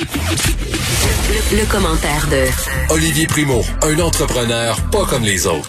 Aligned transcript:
Le, 0.00 1.58
le 1.58 1.66
commentaire 1.70 2.26
de 2.28 2.46
Olivier 2.94 3.26
Primo, 3.26 3.62
un 3.82 3.98
entrepreneur 4.00 4.80
pas 4.90 5.04
comme 5.04 5.24
les 5.24 5.46
autres. 5.46 5.68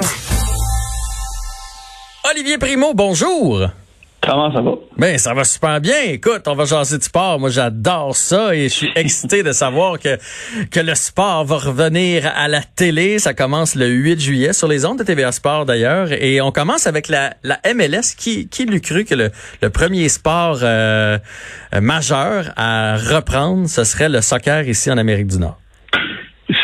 Olivier 2.30 2.58
Primo, 2.58 2.94
bonjour. 2.94 3.68
Comment 4.22 4.54
ça 4.54 4.62
va? 4.62 4.72
Ben, 4.98 5.18
ça 5.18 5.34
va 5.34 5.44
super 5.44 5.82
bien. 5.82 6.00
Écoute, 6.10 6.44
on 6.48 6.54
va 6.54 6.66
jaser 6.66 7.00
de 7.00 7.04
sport. 7.04 7.40
Moi, 7.40 7.50
j'adore 7.50 8.16
ça 8.16 8.56
et 8.56 8.64
je 8.64 8.74
suis 8.74 8.92
excité 8.96 9.42
de 9.42 9.52
savoir 9.52 9.98
que, 10.00 10.18
que 10.70 10.80
le 10.80 10.94
sport 10.94 11.44
va 11.44 11.58
revenir 11.58 12.32
à 12.36 12.48
la 12.48 12.62
télé. 12.62 13.18
Ça 13.18 13.34
commence 13.34 13.76
le 13.76 13.88
8 13.88 14.20
juillet 14.20 14.54
sur 14.54 14.68
les 14.68 14.86
ondes 14.86 15.00
de 15.00 15.04
TVA 15.04 15.32
Sport 15.32 15.66
d'ailleurs. 15.66 16.12
Et 16.12 16.40
on 16.40 16.52
commence 16.52 16.86
avec 16.86 17.08
la, 17.08 17.34
la 17.44 17.60
MLS. 17.74 18.16
Qui, 18.16 18.48
qui 18.48 18.66
l'eût 18.66 18.82
cru 18.82 19.06
que 19.06 19.16
le, 19.16 19.32
le 19.62 19.70
premier 19.70 20.08
sport 20.08 20.60
euh, 20.62 21.18
majeur 21.82 22.52
à 22.58 22.98
reprendre, 22.98 23.68
ce 23.68 23.84
serait 23.84 24.10
le 24.10 24.22
soccer 24.22 24.68
ici 24.68 24.92
en 24.92 24.98
Amérique 24.98 25.28
du 25.28 25.40
Nord? 25.40 25.58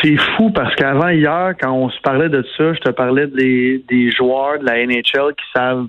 C'est 0.02 0.16
fou 0.16 0.50
parce 0.50 0.74
qu'avant 0.76 1.08
hier, 1.08 1.54
quand 1.60 1.72
on 1.72 1.90
se 1.90 2.00
parlait 2.02 2.28
de 2.28 2.44
ça, 2.56 2.72
je 2.74 2.78
te 2.80 2.90
parlais 2.90 3.26
des, 3.26 3.82
des 3.88 4.12
joueurs 4.12 4.60
de 4.60 4.64
la 4.64 4.86
NHL 4.86 5.34
qui 5.34 5.44
savent 5.52 5.86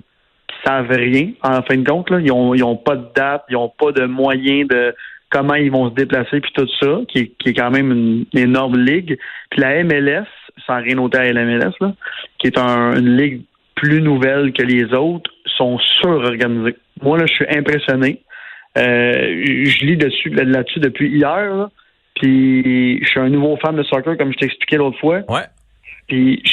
savent 0.64 0.90
rien, 0.90 1.30
en 1.42 1.62
fin 1.62 1.76
de 1.76 1.88
compte. 1.88 2.10
Là. 2.10 2.20
Ils 2.20 2.28
n'ont 2.28 2.54
ils 2.54 2.64
ont 2.64 2.76
pas 2.76 2.96
de 2.96 3.06
date, 3.14 3.44
ils 3.48 3.54
n'ont 3.54 3.72
pas 3.76 3.92
de 3.92 4.04
moyens 4.06 4.68
de 4.68 4.94
comment 5.30 5.54
ils 5.54 5.70
vont 5.70 5.90
se 5.90 5.94
déplacer, 5.94 6.40
puis 6.40 6.50
tout 6.54 6.68
ça, 6.80 7.00
qui 7.08 7.18
est, 7.18 7.26
qui 7.38 7.50
est 7.50 7.54
quand 7.54 7.70
même 7.70 7.92
une, 7.92 8.26
énorme 8.34 8.78
ligue. 8.78 9.16
Puis 9.50 9.60
la 9.60 9.82
MLS, 9.84 10.26
sans 10.66 10.82
rien 10.82 10.98
ôter 10.98 11.18
à 11.18 11.32
la 11.32 11.44
MLS, 11.44 11.72
là, 11.80 11.94
qui 12.38 12.48
est 12.48 12.58
un, 12.58 12.98
une 12.98 13.16
ligue 13.16 13.42
plus 13.76 14.02
nouvelle 14.02 14.52
que 14.52 14.62
les 14.62 14.92
autres, 14.92 15.30
sont 15.56 15.78
surorganisés. 16.00 16.76
Moi, 17.02 17.18
là, 17.18 17.26
je 17.26 17.32
suis 17.32 17.46
impressionné. 17.48 18.20
Euh, 18.78 19.42
je 19.44 19.84
lis 19.84 19.96
dessus 19.96 20.28
là-dessus 20.30 20.80
depuis 20.80 21.08
hier. 21.08 21.54
Là. 21.54 21.70
Puis 22.14 23.02
je 23.02 23.08
suis 23.08 23.20
un 23.20 23.28
nouveau 23.28 23.56
fan 23.56 23.74
de 23.76 23.82
soccer, 23.84 24.16
comme 24.16 24.32
je 24.32 24.38
t'expliquais 24.38 24.76
l'autre 24.76 24.98
fois. 24.98 25.22
Ouais. 25.28 25.46
Puis 26.08 26.42
je 26.44 26.50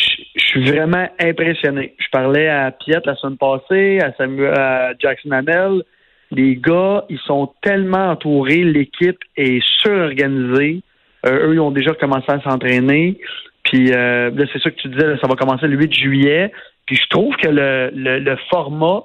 vraiment 0.57 1.07
impressionné. 1.19 1.95
Je 1.97 2.07
parlais 2.11 2.47
à 2.47 2.71
Piet 2.71 2.99
la 3.05 3.15
semaine 3.15 3.37
passée, 3.37 3.99
à, 3.99 4.13
Samuel, 4.13 4.53
à 4.57 4.93
Jackson 4.99 5.31
Hamel. 5.31 5.83
Les 6.31 6.55
gars, 6.55 7.05
ils 7.09 7.19
sont 7.19 7.51
tellement 7.61 8.11
entourés, 8.11 8.63
l'équipe 8.63 9.19
est 9.37 9.61
surorganisée. 9.81 10.81
Euh, 11.25 11.47
eux, 11.47 11.53
ils 11.53 11.59
ont 11.59 11.71
déjà 11.71 11.93
commencé 11.93 12.29
à 12.29 12.41
s'entraîner. 12.41 13.17
Puis 13.63 13.91
euh, 13.93 14.29
là, 14.31 14.45
c'est 14.51 14.61
ça 14.61 14.69
que 14.69 14.75
tu 14.75 14.89
disais, 14.89 15.17
ça 15.21 15.27
va 15.27 15.35
commencer 15.35 15.67
le 15.67 15.77
8 15.77 15.93
juillet. 15.93 16.51
Puis 16.85 16.95
je 16.95 17.07
trouve 17.09 17.35
que 17.35 17.49
le, 17.49 18.35
format 18.49 19.03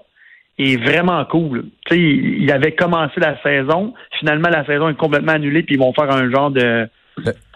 est 0.58 0.80
vraiment 0.80 1.24
cool. 1.24 1.64
Tu 1.86 1.94
sais, 1.94 2.00
il 2.00 2.52
avait 2.52 2.72
commencé 2.72 3.18
la 3.18 3.40
saison. 3.42 3.94
Finalement, 4.18 4.48
la 4.50 4.64
saison 4.64 4.88
est 4.88 4.96
complètement 4.96 5.32
annulée, 5.32 5.62
puis 5.62 5.74
ils 5.74 5.80
vont 5.80 5.92
faire 5.92 6.10
un 6.10 6.30
genre 6.30 6.50
de 6.50 6.88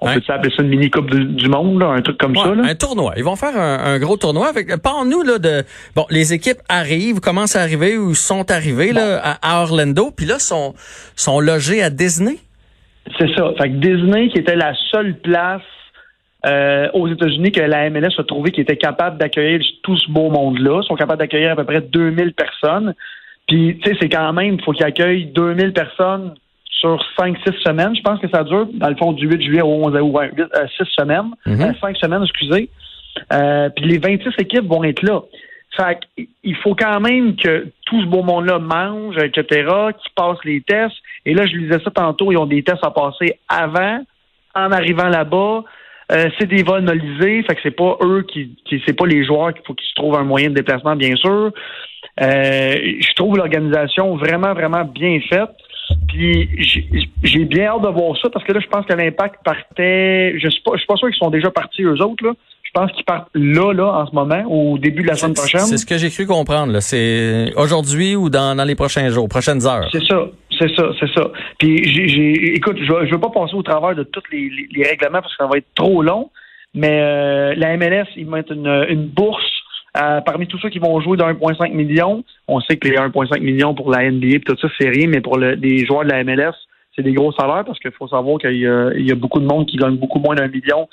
on 0.01 0.09
Hein? 0.09 0.21
peut 0.21 0.33
appeler 0.33 0.53
ça 0.55 0.63
une 0.63 0.69
mini 0.69 0.91
coupe 0.91 1.11
du, 1.11 1.49
monde, 1.49 1.81
là, 1.81 1.89
un 1.89 2.03
truc 2.03 2.19
comme 2.19 2.37
Ouais, 2.37 2.43
ça. 2.45 2.55
Là? 2.55 2.63
un 2.69 2.75
tournoi. 2.75 3.15
Ils 3.17 3.25
vont 3.25 3.37
faire 3.37 3.57
un, 3.57 3.79
un 3.95 3.99
gros 3.99 4.17
tournoi. 4.17 4.49
Avec, 4.49 4.77
parle-nous 4.83 5.23
là 5.23 5.39
de 5.39 5.65
bon, 5.95 6.05
les 6.11 6.33
équipes 6.35 6.59
arrivent, 6.69 7.21
commencent 7.21 7.57
à 7.57 7.63
arriver 7.63 7.97
ou 7.99 8.15
sont 8.15 8.51
arrivées 8.51 8.93
là 8.93 9.21
à, 9.23 9.59
à 9.59 9.63
Orlando, 9.63 10.11
puis 10.17 10.27
là 10.27 10.39
sont 10.39 10.75
sont 11.17 11.41
logés 11.41 11.83
à 11.83 11.91
Disney? 11.91 12.37
C'est 13.19 13.33
ça. 13.35 13.53
Fait 13.59 13.71
que 13.71 13.77
Disney, 13.77 14.29
qui 14.29 14.39
était 14.39 14.57
la 14.57 14.75
seule 14.91 15.15
place 15.21 15.63
euh, 16.45 16.89
aux 16.93 17.09
États-Unis 17.09 17.51
que 17.53 17.61
la 17.61 17.89
MLS 17.91 18.13
a 18.19 18.25
trouvé 18.25 18.51
qui 18.53 18.61
était 18.61 18.77
capable 18.77 19.17
d'accueillir 19.19 19.61
tout 19.83 19.97
ce 19.97 20.11
beau 20.11 20.29
monde-là, 20.31 20.83
sont 20.83 20.95
capables 20.97 21.19
d'accueillir 21.21 21.53
à 21.53 21.57
peu 21.57 21.65
près 21.65 21.81
2000 21.81 22.35
personnes. 22.35 22.95
Puis, 23.49 23.79
tu 23.83 23.91
sais, 23.91 23.97
c'est 24.01 24.09
quand 24.09 24.33
même, 24.33 24.55
il 24.55 24.63
faut 24.65 24.73
qu'ils 24.73 24.85
accueillent 24.85 25.27
2000 25.27 25.73
personnes 25.73 26.35
sur 26.81 27.03
5-6 27.19 27.63
semaines. 27.63 27.95
Je 27.97 28.03
pense 28.03 28.21
que 28.21 28.29
ça 28.29 28.45
dure, 28.45 28.69
dans 28.75 28.89
le 28.89 28.97
fond, 28.97 29.13
du 29.13 29.27
8 29.27 29.43
juillet 29.43 29.63
au 29.63 29.87
11 29.87 29.95
août, 29.95 30.11
ouais, 30.13 30.31
8, 30.37 30.43
euh, 30.43 30.67
6 30.77 30.85
semaines, 30.97 31.31
euh, 31.47 31.73
5 31.81 31.97
semaines, 31.97 32.23
excusez. 32.23 32.69
Euh, 33.33 33.71
puis 33.71 33.87
les 33.87 33.99
26 33.99 34.31
équipes 34.39 34.67
vont 34.67 34.85
être 34.85 35.03
là. 35.03 35.23
Fait 35.77 35.99
il 36.43 36.57
faut 36.57 36.75
quand 36.75 37.01
même 37.01 37.37
que 37.37 37.67
tout 37.85 38.01
ce 38.01 38.07
beau 38.07 38.23
monde-là 38.23 38.59
mange, 38.59 39.17
etc., 39.19 39.45
qu'ils 39.99 40.13
passent 40.15 40.45
les 40.45 40.61
tests. 40.63 40.97
Et 41.25 41.35
là, 41.35 41.47
je 41.47 41.57
lisais 41.57 41.79
ça 41.85 41.91
tantôt, 41.91 42.33
ils 42.33 42.39
ont 42.39 42.47
des 42.47 42.63
tests 42.63 42.85
à 42.85 42.91
passer 42.91 43.39
avant, 43.49 44.01
en 44.55 44.73
arrivant 44.73 45.09
là-bas. 45.09 45.65
Euh, 46.13 46.31
c'est 46.39 46.47
des 46.47 46.63
vols 46.63 46.85
nolisés, 46.85 47.43
fait 47.43 47.57
que 47.57 47.61
c'est 47.63 47.77
pas 47.77 47.97
eux 48.01 48.25
qui, 48.33 48.57
qui 48.65 48.81
c'est 48.87 48.93
pas 48.93 49.07
les 49.07 49.25
joueurs 49.25 49.53
qu'il 49.53 49.63
faut 49.67 49.75
qu'ils 49.75 49.89
se 49.89 49.95
trouvent 49.95 50.17
un 50.17 50.25
moyen 50.25 50.51
de 50.51 50.55
déplacement, 50.55 50.95
bien 50.95 51.17
sûr. 51.17 51.51
Euh, 52.21 52.75
je 53.01 53.13
trouve 53.15 53.37
l'organisation 53.37 54.17
vraiment, 54.17 54.55
vraiment 54.55 54.85
bien 54.85 55.19
faite. 55.29 55.51
Puis 56.09 56.49
j'ai- 57.23 57.45
bien 57.45 57.67
hâte 57.67 57.83
de 57.83 57.89
voir 57.89 58.17
ça 58.21 58.29
parce 58.31 58.45
que 58.45 58.53
là, 58.53 58.61
je 58.61 58.67
pense 58.69 58.87
que 58.87 58.93
l'impact 58.95 59.37
partait. 59.45 60.39
Je 60.39 60.49
suis 60.49 60.63
pas, 60.63 60.73
je 60.75 60.79
suis 60.79 60.87
pas 60.87 60.97
sûr 60.97 61.09
qu'ils 61.09 61.19
sont 61.19 61.31
déjà 61.31 61.51
partis 61.51 61.83
eux 61.83 62.01
autres 62.03 62.25
là. 62.25 62.33
Je 62.63 62.71
pense 62.73 62.93
qu'ils 62.93 63.05
partent 63.05 63.29
là, 63.35 63.73
là, 63.73 63.87
en 64.03 64.07
ce 64.07 64.15
moment, 64.15 64.43
au 64.51 64.77
début 64.79 65.03
de 65.03 65.09
la 65.09 65.15
semaine 65.15 65.35
prochaine. 65.35 65.61
C'est 65.61 65.79
ce 65.79 65.87
que 65.87 65.97
j'ai 65.97 66.11
cru 66.11 66.27
comprendre. 66.27 66.79
C'est 66.81 67.53
aujourd'hui 67.57 68.17
ou 68.17 68.29
dans, 68.29 68.55
dans 68.57 68.65
les 68.65 68.75
prochains 68.75 69.09
jours, 69.11 69.29
prochaines 69.29 69.67
heures. 69.67 69.89
C'est 69.93 70.05
ça, 70.05 70.27
c'est 70.59 70.75
ça, 70.75 70.91
c'est 71.01 71.11
ça. 71.15 71.31
Puis, 71.59 71.85
j'ai, 71.85 72.09
j'ai- 72.09 72.55
écoute, 72.57 72.77
je 72.79 72.93
ne 72.93 73.11
veux 73.11 73.21
pas 73.21 73.31
passer 73.31 73.55
au 73.55 73.63
travers 73.63 73.95
de 73.95 74.03
tous 74.03 74.23
les, 74.33 74.51
les- 74.51 74.69
les 74.75 74.83
règlements 74.83 75.21
parce 75.23 75.35
que 75.37 75.43
ça 75.45 75.49
va 75.51 75.57
être 75.59 75.69
trop 75.75 76.03
long, 76.03 76.31
mais 76.75 77.01
euh, 77.01 77.55
la 77.57 77.77
MLS, 77.79 78.07
ils 78.17 78.27
mettent 78.29 78.51
une, 78.51 78.67
une 78.91 79.07
bourse 79.07 79.43
euh, 80.01 80.21
parmi 80.21 80.47
tous 80.47 80.59
ceux 80.59 80.69
qui 80.69 80.79
vont 80.79 81.01
jouer 81.01 81.17
de 81.17 81.23
1,5 81.23 81.73
million. 81.73 82.25
On 82.49 82.61
sait 82.61 82.77
que 82.77 82.89
les 82.89 82.97
1,5 82.97 83.41
millions 83.41 83.75
pour 83.75 83.91
la 83.91 84.11
NBA 84.11 84.27
et 84.37 84.41
tout 84.41 84.57
ça, 84.61 84.69
c'est 84.79 84.89
rien, 84.89 85.09
mais 85.09 85.21
pour 85.21 85.39
le, 85.39 85.53
les 85.55 85.85
joueurs 85.87 86.05
de 86.05 86.11
la 86.11 86.23
MLS, 86.25 86.53
c'est 86.95 87.03
des 87.03 87.13
gros 87.13 87.33
salaires 87.33 87.65
parce 87.65 87.79
qu'il 87.79 87.91
faut 87.93 88.09
savoir 88.09 88.39
qu'il 88.39 88.57
y 88.57 88.67
a, 88.67 88.91
il 88.95 89.07
y 89.07 89.13
a 89.13 89.15
beaucoup 89.15 89.41
de 89.41 89.47
monde 89.47 89.67
qui 89.67 89.77
gagne 89.77 89.97
beaucoup 89.97 90.19
moins 90.19 90.35
d'un 90.35 90.49
million 90.49 90.89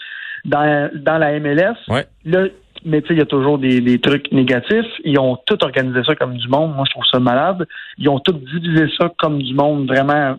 dans, 0.46 0.90
dans 0.94 1.18
la 1.18 1.40
MLS. 1.40 1.76
Ouais. 1.88 2.06
Là, 2.26 2.48
mais 2.86 3.02
tu 3.02 3.08
sais, 3.10 3.14
il 3.14 3.20
y 3.20 3.22
a 3.22 3.26
toujours 3.26 3.58
des, 3.60 3.80
des 3.80 4.00
trucs 4.00 4.30
négatifs. 4.34 4.86
Ils 5.06 5.18
ont 5.18 5.38
tout 5.46 5.58
organisé 5.64 6.02
ça 6.06 6.16
comme 6.16 6.36
du 6.36 6.48
monde. 6.50 6.76
Moi, 6.76 6.84
je 6.88 6.92
trouve 6.92 7.06
ça 7.10 7.20
malade. 7.20 7.66
Ils 7.98 8.10
ont 8.10 8.20
tout 8.20 8.34
divisé 8.34 8.88
ça 9.00 9.10
comme 9.18 9.42
du 9.42 9.54
monde, 9.54 9.88
vraiment. 9.88 10.36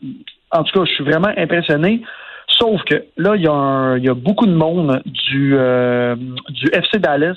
En 0.51 0.63
tout 0.65 0.79
cas, 0.79 0.85
je 0.85 0.93
suis 0.93 1.05
vraiment 1.05 1.33
impressionné. 1.37 2.03
Sauf 2.59 2.83
que 2.85 3.03
là, 3.17 3.35
il 3.37 3.43
y 3.43 3.47
a, 3.49 3.53
un- 3.53 3.97
il 3.97 4.05
y 4.05 4.09
a 4.11 4.15
beaucoup 4.15 4.47
de 4.47 4.53
monde 4.55 5.01
du, 5.07 5.55
euh, 5.57 6.15
du 6.51 6.67
FC 6.73 6.99
Dallas. 6.99 7.37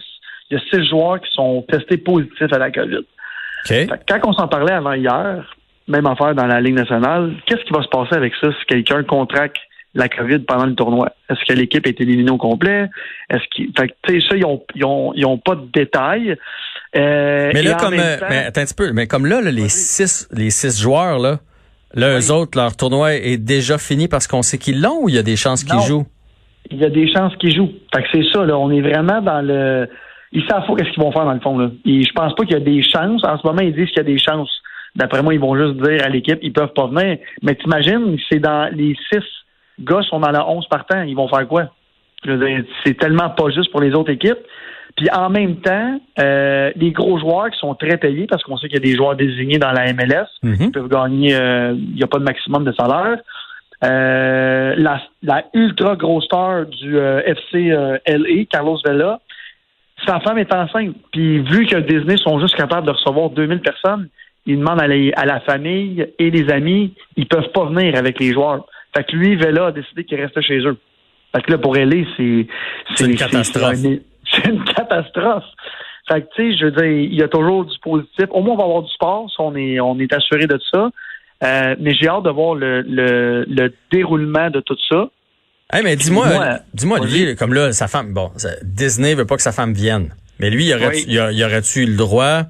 Il 0.50 0.58
y 0.58 0.58
a 0.58 0.64
six 0.72 0.88
joueurs 0.90 1.20
qui 1.20 1.30
sont 1.34 1.64
testés 1.70 1.98
positifs 1.98 2.52
à 2.52 2.58
la 2.58 2.72
COVID. 2.72 3.06
Quand 4.08 4.20
on 4.26 4.34
s'en 4.34 4.48
parlait 4.48 4.74
avant 4.74 4.94
hier, 4.94 5.56
même 5.88 6.06
affaire 6.06 6.36
dans 6.36 6.46
la 6.48 6.62
Ligue 6.62 6.76
nationale, 6.76 7.34
qu'est-ce 7.46 7.64
qui 7.66 7.74
va 7.74 7.82
se 7.84 7.90
passer 7.90 8.16
avec 8.16 8.34
ça 8.40 8.48
si 8.52 8.66
quelqu'un 8.68 9.04
contracte 9.04 9.58
la 9.94 10.08
COVID 10.10 10.40
pendant 10.40 10.66
le 10.66 10.76
tournoi? 10.76 11.10
Est-ce 11.30 11.44
que 11.46 11.58
l'équipe 11.58 11.86
est 11.88 12.00
éliminée 12.00 12.32
au 12.32 12.38
complet? 12.38 12.88
Est-ce 13.30 13.44
qu'ils. 13.54 13.72
Fait 13.78 13.90
que, 13.90 13.94
tu 14.04 14.22
sais, 14.22 14.28
ça, 14.30 14.36
ils 14.38 14.46
ont, 14.46 14.64
ils 14.76 14.86
ont, 14.86 15.12
ils 15.16 15.26
ont 15.26 15.38
pas 15.38 15.56
de 15.56 15.66
détails. 15.74 16.36
Euh, 16.96 17.52
Mais 17.54 17.62
là, 17.62 17.74
comme 17.76 17.94
euh, 17.96 18.18
temps- 18.18 18.26
mais 18.30 18.38
attends 18.46 18.62
un 18.62 18.66
petit 18.66 18.74
peu, 18.74 18.92
mais 18.94 19.08
comme 19.08 19.26
là, 19.26 19.42
là, 19.42 19.52
les 19.52 19.68
six 19.70 20.30
les 20.32 20.50
six 20.50 20.80
joueurs 20.82 21.20
là, 21.20 21.40
là, 21.94 22.18
eux 22.20 22.32
autres, 22.32 22.58
leur 22.58 22.76
tournoi 22.78 23.16
est 23.16 23.38
déjà 23.38 23.78
fini 23.78 24.08
parce 24.08 24.28
qu'on 24.28 24.42
sait 24.42 24.58
qu'ils 24.58 24.82
l'ont 24.82 25.04
ou 25.04 25.10
il 25.10 25.16
y 25.16 25.20
a 25.20 25.24
des 25.24 25.36
chances 25.36 25.64
qu'ils 25.66 25.82
jouent? 25.82 26.06
il 26.70 26.78
y 26.80 26.86
a 26.86 26.90
des 26.90 27.12
chances 27.14 27.36
qu'ils 27.38 27.56
jouent. 27.56 27.72
Fait 27.94 28.04
que 28.04 28.08
c'est 28.14 28.26
ça, 28.34 28.46
là. 28.46 28.58
On 28.58 28.72
est 28.72 28.82
vraiment 28.82 29.22
dans 29.22 29.42
le. 29.42 29.90
Ils 30.32 30.44
savent 30.48 30.66
pas 30.66 30.76
qu'est-ce 30.76 30.92
qu'ils 30.92 31.04
vont 31.04 31.12
faire 31.12 31.26
dans 31.26 31.34
le 31.34 31.40
fond, 31.40 31.58
là. 31.58 31.70
Et 31.86 32.04
je 32.04 32.12
pense 32.14 32.34
pas 32.36 32.44
qu'il 32.44 32.54
y 32.54 32.62
a 32.62 32.64
des 32.64 32.82
chances. 32.84 33.24
En 33.24 33.38
ce 33.38 33.48
moment, 33.48 33.62
ils 33.62 33.74
disent 33.74 33.88
qu'il 33.88 33.98
y 33.98 34.02
a 34.02 34.04
des 34.04 34.18
chances. 34.18 34.52
D'après 34.96 35.22
moi, 35.24 35.34
ils 35.34 35.40
vont 35.40 35.56
juste 35.56 35.82
dire 35.82 36.04
à 36.04 36.10
l'équipe, 36.10 36.40
ils 36.42 36.52
peuvent 36.54 36.74
pas 36.74 36.88
venir. 36.88 37.18
Mais 37.44 37.56
t'imagines, 37.56 38.18
c'est 38.30 38.40
dans 38.40 38.70
les 38.74 38.96
six 39.12 39.24
gars 39.80 40.02
sont 40.02 40.20
dans 40.20 40.32
la 40.32 40.48
11 40.50 40.68
partant. 40.68 41.04
Ils 41.04 41.16
vont 41.16 41.28
faire 41.28 41.48
quoi? 41.48 41.66
C'est 42.84 42.98
tellement 42.98 43.30
pas 43.30 43.50
juste 43.52 43.72
pour 43.72 43.82
les 43.82 43.94
autres 43.94 44.12
équipes. 44.12 44.40
Puis 44.96 45.08
en 45.12 45.30
même 45.30 45.58
temps, 45.58 46.00
euh, 46.20 46.72
les 46.76 46.92
gros 46.92 47.20
joueurs 47.20 47.52
qui 47.52 47.60
sont 47.60 47.76
très 47.76 47.98
payés, 47.98 48.26
parce 48.28 48.42
qu'on 48.44 48.58
sait 48.58 48.68
qu'il 48.68 48.78
y 48.78 48.82
a 48.82 48.90
des 48.92 48.96
joueurs 48.96 49.16
désignés 49.16 49.60
dans 49.60 49.72
la 49.72 49.94
MLS, 49.94 50.26
Mhm. 50.42 50.56
ils 50.60 50.72
peuvent 50.72 50.90
gagner, 50.90 51.36
euh, 51.36 51.76
il 51.78 51.96
n'y 51.96 52.04
a 52.04 52.08
pas 52.08 52.18
de 52.18 52.24
maximum 52.24 52.64
de 52.64 52.72
salaire. 52.74 53.20
Euh, 53.84 54.74
la, 54.76 55.00
la 55.22 55.44
ultra 55.54 55.96
grosse 55.96 56.26
star 56.26 56.66
du 56.66 56.98
euh, 56.98 57.22
FC 57.26 57.72
euh, 57.72 58.00
LA, 58.08 58.46
Carlos 58.50 58.80
Vela, 58.84 59.20
sa 60.06 60.20
femme 60.20 60.38
est 60.38 60.54
enceinte. 60.54 60.96
Puis 61.12 61.40
vu 61.40 61.66
que 61.66 61.78
Disney 61.78 62.18
sont 62.18 62.40
juste 62.40 62.56
capables 62.56 62.86
de 62.88 62.92
recevoir 62.92 63.30
2000 63.32 63.60
personnes, 63.62 64.10
ils 64.46 64.58
demandent 64.58 64.82
à, 64.82 64.88
les- 64.88 65.12
à 65.16 65.26
la 65.26 65.40
famille 65.42 66.08
et 66.20 66.30
les 66.32 66.50
amis, 66.52 66.94
ils 67.16 67.26
peuvent 67.28 67.52
pas 67.54 67.66
venir 67.66 67.96
avec 67.98 68.20
les 68.20 68.32
joueurs. 68.34 68.66
Fait 68.96 69.04
que 69.04 69.16
lui, 69.16 69.36
Vela 69.36 69.68
a 69.68 69.72
décidé 69.72 70.04
qu'il 70.06 70.20
restait 70.22 70.42
chez 70.42 70.60
eux. 70.60 70.78
Fait 71.36 71.42
que 71.42 71.52
là, 71.52 71.58
pour 71.58 71.76
LA, 71.76 72.06
c'est... 72.16 72.48
C'est 72.96 73.06
une 73.06 73.16
catastrophe. 73.18 73.76
C'est 73.76 73.88
un- 73.88 74.00
c'est 74.32 74.50
une 74.50 74.64
catastrophe. 74.64 75.44
Fait 76.10 76.22
que, 76.22 76.28
tu 76.36 76.52
sais, 76.54 76.58
je 76.58 76.66
veux 76.66 76.72
dire, 76.72 76.86
il 76.86 77.14
y 77.16 77.22
a 77.22 77.28
toujours 77.28 77.66
du 77.66 77.78
positif. 77.80 78.26
Au 78.32 78.42
moins, 78.42 78.54
on 78.54 78.58
va 78.58 78.64
avoir 78.64 78.84
du 78.84 78.92
sport, 78.92 79.30
on 79.40 79.56
est, 79.56 79.80
on 79.82 80.00
est 80.00 80.14
assuré 80.14 80.48
de 80.48 80.58
ça. 80.72 80.90
Euh, 81.44 81.76
mais 81.80 81.94
j'ai 81.94 82.08
hâte 82.08 82.24
de 82.24 82.30
voir 82.30 82.56
le, 82.56 82.82
le, 82.82 83.46
le 83.48 83.74
déroulement 83.92 84.50
de 84.50 84.60
tout 84.62 84.78
ça. 84.90 85.10
Hey, 85.72 85.84
mais 85.84 85.96
dis-moi, 85.98 86.28
Moi, 86.34 86.60
dis-moi. 86.74 87.00
Olivier, 87.02 87.36
comme 87.36 87.54
là, 87.54 87.74
sa 87.74 87.88
femme, 87.90 88.14
bon, 88.14 88.32
Disney 88.64 89.16
veut 89.16 89.26
pas 89.26 89.36
que 89.36 89.42
sa 89.42 89.52
femme 89.52 89.74
vienne. 89.74 90.16
Mais 90.40 90.50
lui, 90.50 90.66
il 90.66 90.74
aurait, 90.74 90.88
Oui. 90.90 91.06
il 91.08 91.30
il 91.34 91.44
aurait-tu 91.44 91.86
le 91.86 91.96
droit 91.98 92.44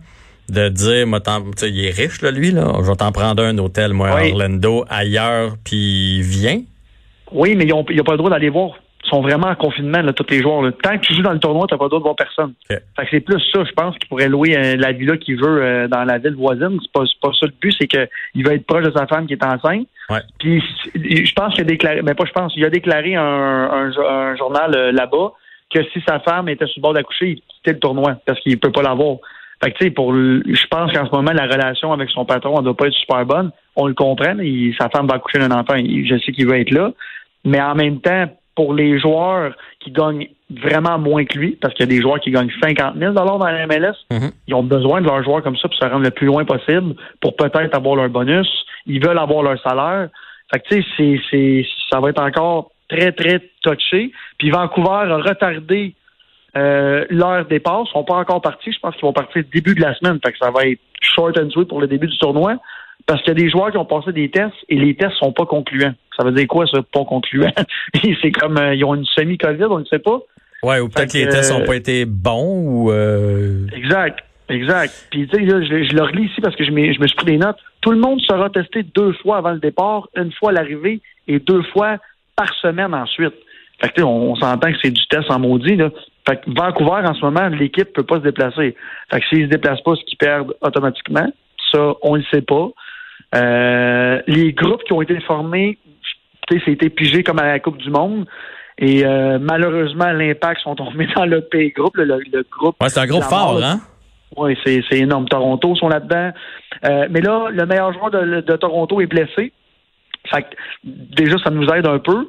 de 0.50 0.70
dire, 0.70 1.08
moi, 1.08 1.20
il 1.64 1.86
est 1.86 1.90
riche, 1.92 2.22
là, 2.22 2.30
lui, 2.32 2.52
là. 2.52 2.72
Je 2.84 2.88
vais 2.90 2.96
t'en 2.96 3.12
prendre 3.12 3.44
un 3.44 3.58
hôtel, 3.58 3.94
moi, 3.94 4.10
à 4.10 4.22
Oui. 4.22 4.32
Orlando, 4.32 4.86
ailleurs, 4.88 5.56
puis 5.64 6.22
viens. 6.22 6.62
Oui, 7.32 7.56
mais 7.56 7.66
ils 7.66 7.70
n'ont 7.70 7.84
pas 7.84 8.12
le 8.12 8.18
droit 8.18 8.30
d'aller 8.30 8.50
voir. 8.50 8.72
Ils 9.08 9.10
sont 9.10 9.22
vraiment 9.22 9.48
en 9.48 9.56
confinement, 9.56 10.02
là, 10.02 10.12
tous 10.12 10.26
les 10.30 10.42
joueurs. 10.42 10.62
Là. 10.62 10.72
Tant 10.84 10.98
que 10.98 11.06
tu 11.06 11.14
joues 11.16 11.22
dans 11.22 11.32
le 11.32 11.40
tournoi, 11.40 11.66
tu 11.66 11.74
n'as 11.74 11.78
pas 11.78 11.86
le 11.86 11.90
droit 11.90 12.00
de 12.00 12.04
voir 12.04 12.16
personne. 12.18 12.54
Fait 12.68 13.04
que 13.06 13.08
c'est 13.10 13.20
plus 13.22 13.40
ça, 13.54 13.64
je 13.64 13.72
pense, 13.72 13.98
qu'il 13.98 14.10
pourrait 14.10 14.28
louer 14.28 14.58
euh, 14.58 14.76
la 14.76 14.92
villa 14.92 15.16
qu'il 15.16 15.38
veut 15.38 15.64
euh, 15.64 15.88
dans 15.88 16.04
la 16.04 16.18
ville 16.18 16.36
voisine. 16.36 16.78
C'est 16.82 16.92
pas, 16.92 17.04
pas 17.22 17.32
ça 17.40 17.46
le 17.46 17.54
but, 17.62 17.74
c'est 17.80 17.88
qu'il 17.88 18.46
va 18.46 18.54
être 18.54 18.66
proche 18.66 18.84
de 18.84 18.92
sa 18.92 19.08
femme 19.08 19.26
qui 19.28 19.34
est 19.34 19.44
enceinte. 19.46 19.88
Ouais. 20.10 20.20
Puis 20.40 20.62
je 20.94 21.34
pense 21.34 21.54
qu'il 21.54 21.62
a 21.62 21.68
déclaré, 21.68 22.02
mais 22.02 22.14
pas 22.16 22.26
je 22.26 22.32
pense, 22.34 22.54
il 22.58 22.66
a 22.66 22.70
déclaré 22.70 23.16
un, 23.16 23.22
un, 23.24 23.92
un 23.98 24.36
journal 24.36 24.76
euh, 24.76 24.92
là-bas 24.92 25.32
que 25.74 25.84
si 25.94 26.02
sa 26.08 26.20
femme 26.20 26.50
était 26.50 26.66
sur 26.68 26.80
le 26.80 26.82
bord 26.82 26.94
d'accoucher, 26.94 27.28
il 27.30 27.36
quittait 27.42 27.74
le 27.74 27.80
tournoi 27.80 28.16
parce 28.26 28.40
qu'il 28.42 28.60
peut 28.60 28.72
pas 28.72 28.82
l'avoir. 28.82 29.18
Fait 29.64 29.72
que 29.72 29.78
tu 29.78 29.86
sais, 29.86 29.92
pour 29.92 30.12
le- 30.14 30.44
je 30.46 30.68
pense 30.68 30.92
qu'en 30.94 31.06
ce 31.06 31.12
moment, 31.16 31.32
la 31.34 31.46
relation 31.46 31.92
avec 31.94 32.10
son 32.10 32.26
patron, 32.26 32.56
elle 32.58 32.64
doit 32.66 32.78
pas 32.78 32.88
être 32.88 32.94
super 32.94 33.26
bonne. 33.26 33.52
On 33.76 33.88
le 33.88 33.94
comprend, 33.94 34.38
il- 34.40 34.76
sa 34.80 34.90
femme 34.90 35.08
va 35.08 35.16
accoucher 35.16 35.40
d'un 35.40 35.52
enfant, 35.52 35.76
il- 35.76 36.06
je 36.08 36.18
sais 36.20 36.32
qu'il 36.32 36.46
veut 36.48 36.60
être 36.60 36.72
là. 36.72 36.92
Mais 37.44 37.60
en 37.62 37.76
même 37.76 38.00
temps, 38.02 38.26
pour 38.58 38.74
les 38.74 38.98
joueurs 39.00 39.54
qui 39.80 39.92
gagnent 39.92 40.28
vraiment 40.50 40.98
moins 40.98 41.24
que 41.26 41.38
lui, 41.38 41.52
parce 41.62 41.76
qu'il 41.76 41.86
y 41.86 41.90
a 41.90 41.96
des 41.96 42.02
joueurs 42.02 42.20
qui 42.20 42.32
gagnent 42.32 42.50
50 42.60 42.96
000 42.98 43.14
dans 43.14 43.38
la 43.38 43.68
MLS, 43.68 43.94
Mhm. 44.12 44.32
ils 44.48 44.56
ont 44.56 44.64
besoin 44.64 45.00
de 45.00 45.06
leurs 45.06 45.24
joueurs 45.24 45.44
comme 45.44 45.56
ça 45.58 45.68
pour 45.68 45.78
se 45.78 45.86
rendre 45.86 46.04
le 46.04 46.10
plus 46.10 46.26
loin 46.26 46.44
possible, 46.44 46.96
pour 47.22 47.36
peut-être 47.36 47.76
avoir 47.76 47.96
leur 47.96 48.10
bonus. 48.10 48.50
Ils 48.88 49.00
veulent 49.06 49.20
avoir 49.20 49.44
leur 49.44 49.62
salaire. 49.62 50.10
Fait 50.52 50.60
que 50.60 50.68
tu 50.70 51.22
sais, 51.30 51.68
ça 51.92 52.00
va 52.00 52.10
être 52.10 52.20
encore 52.20 52.72
très, 52.90 53.12
très 53.12 53.40
touché. 53.62 54.12
Puis 54.40 54.50
Vancouver 54.50 54.90
a 55.12 55.18
retardé 55.18 55.94
euh, 56.56 57.06
leur 57.12 57.46
départ. 57.46 57.84
Ils 57.86 57.92
sont 57.92 58.04
pas 58.04 58.16
encore 58.16 58.42
partis. 58.42 58.72
Je 58.72 58.80
pense 58.80 58.96
qu'ils 58.96 59.04
vont 59.04 59.14
partir 59.14 59.44
début 59.54 59.76
de 59.76 59.82
la 59.82 59.94
semaine. 59.94 60.18
Fait 60.26 60.32
que 60.32 60.40
ça 60.40 60.50
va 60.50 60.64
être 60.66 60.80
short 61.00 61.38
and 61.38 61.52
sweet 61.52 61.68
pour 61.68 61.80
le 61.80 61.86
début 61.88 62.08
du 62.08 62.18
tournoi. 62.18 62.56
Parce 63.08 63.22
qu'il 63.22 63.30
y 63.30 63.32
a 63.32 63.46
des 63.46 63.50
joueurs 63.50 63.72
qui 63.72 63.78
ont 63.78 63.86
passé 63.86 64.12
des 64.12 64.30
tests 64.30 64.54
et 64.70 64.76
les 64.76 64.94
tests 64.94 65.16
sont 65.16 65.32
pas 65.32 65.46
concluants. 65.46 65.94
Ça 66.18 66.26
veut 66.26 66.34
dire 66.34 66.48
quoi, 66.48 66.68
ça, 66.68 66.80
pas 66.82 67.06
concluant? 67.06 67.52
c'est 68.22 68.32
comme, 68.32 68.58
euh, 68.58 68.76
ils 68.76 68.84
ont 68.84 68.96
une 68.96 69.06
semi-COVID, 69.06 69.64
on 69.64 69.80
ne 69.80 69.86
sait 69.86 70.00
pas. 70.00 70.20
Ouais, 70.62 70.80
ou 70.80 70.90
peut-être 70.90 71.14
que 71.14 71.18
les 71.18 71.30
tests 71.30 71.54
n'ont 71.54 71.62
euh, 71.62 71.66
pas 71.66 71.76
été 71.76 72.06
bons 72.06 72.62
ou 72.66 72.92
euh, 72.92 73.66
Exact. 73.74 74.20
Exact. 74.50 75.08
Puis, 75.12 75.28
tu 75.28 75.38
sais, 75.38 75.44
là, 75.44 75.62
je, 75.62 75.84
je 75.84 75.94
le 75.94 76.04
relis 76.04 76.26
ici 76.26 76.42
parce 76.42 76.56
que 76.56 76.64
je, 76.64 76.70
je 76.70 77.00
me 77.02 77.08
suis 77.08 77.16
pris 77.16 77.26
des 77.26 77.38
notes. 77.38 77.58
Tout 77.82 77.92
le 77.92 78.00
monde 78.00 78.20
sera 78.22 78.50
testé 78.50 78.84
deux 78.84 79.14
fois 79.14 79.38
avant 79.38 79.52
le 79.52 79.60
départ, 79.60 80.08
une 80.16 80.32
fois 80.32 80.52
à 80.52 80.54
l'arrivée 80.54 81.02
et 81.28 81.40
deux 81.40 81.64
fois 81.74 81.98
par 82.36 82.54
semaine 82.56 82.94
ensuite. 82.94 83.34
Fait 83.82 83.90
que, 83.90 83.94
tu 83.96 84.02
sais, 84.02 84.08
on, 84.08 84.32
on 84.32 84.36
s'entend 84.36 84.72
que 84.72 84.78
c'est 84.82 84.92
du 84.92 85.06
test 85.08 85.30
en 85.30 85.40
maudit, 85.40 85.76
là. 85.76 85.90
Fait 86.28 86.38
que 86.38 86.50
Vancouver, 86.50 87.08
en 87.08 87.14
ce 87.14 87.22
moment, 87.22 87.48
l'équipe 87.48 87.94
peut 87.94 88.04
pas 88.04 88.16
se 88.16 88.24
déplacer. 88.24 88.76
Fait 89.12 89.20
que 89.22 89.26
s'ils 89.28 89.46
se 89.46 89.50
déplacent 89.50 89.82
pas, 89.82 89.96
ce 89.96 90.04
qu'ils 90.04 90.18
perdent 90.18 90.54
automatiquement, 90.62 91.32
ça, 91.72 91.94
on 92.02 92.16
le 92.16 92.24
sait 92.32 92.42
pas. 92.42 92.70
Euh, 93.36 94.22
les 94.28 94.54
groupes 94.54 94.84
qui 94.84 94.94
ont 94.94 95.02
été 95.02 95.20
formés, 95.22 95.78
tu 96.48 96.58
sais, 96.58 96.64
c'était 96.66 96.90
pigé 96.90 97.24
comme 97.24 97.40
à 97.40 97.46
la 97.48 97.60
Coupe 97.60 97.78
du 97.78 97.90
Monde. 97.90 98.26
Et 98.80 99.06
euh, 99.06 99.40
malheureusement, 99.42 100.12
l'impact 100.12 100.62
sont 100.62 100.76
tombés 100.76 101.08
dans 101.16 101.26
le 101.26 101.42
P 101.42 101.72
groupe, 101.72 101.98
le, 101.98 102.06
le- 102.06 102.46
groupe 102.52 102.76
ouais, 102.82 102.90
c'est 102.90 103.00
un 103.00 103.08
groupe 103.08 103.24
fort, 103.24 103.62
hein? 103.64 103.80
oui, 104.36 104.58
c'est, 104.64 104.84
énorme. 104.92 105.28
Toronto 105.28 105.76
sont 105.76 105.90
là-dedans. 105.90 106.32
Euh, 106.86 107.08
mais 107.10 107.22
là, 107.22 107.48
le 107.50 107.66
meilleur 107.66 107.92
joueur 107.94 108.12
de, 108.12 108.42
de 108.42 108.56
Toronto 108.56 109.02
est 109.02 109.08
blessé. 109.08 109.52
Fait 110.30 110.44
que, 110.44 110.48
déjà, 110.84 111.38
ça 111.44 111.50
nous 111.50 111.68
aide 111.70 111.88
un 111.88 112.00
peu. 112.00 112.28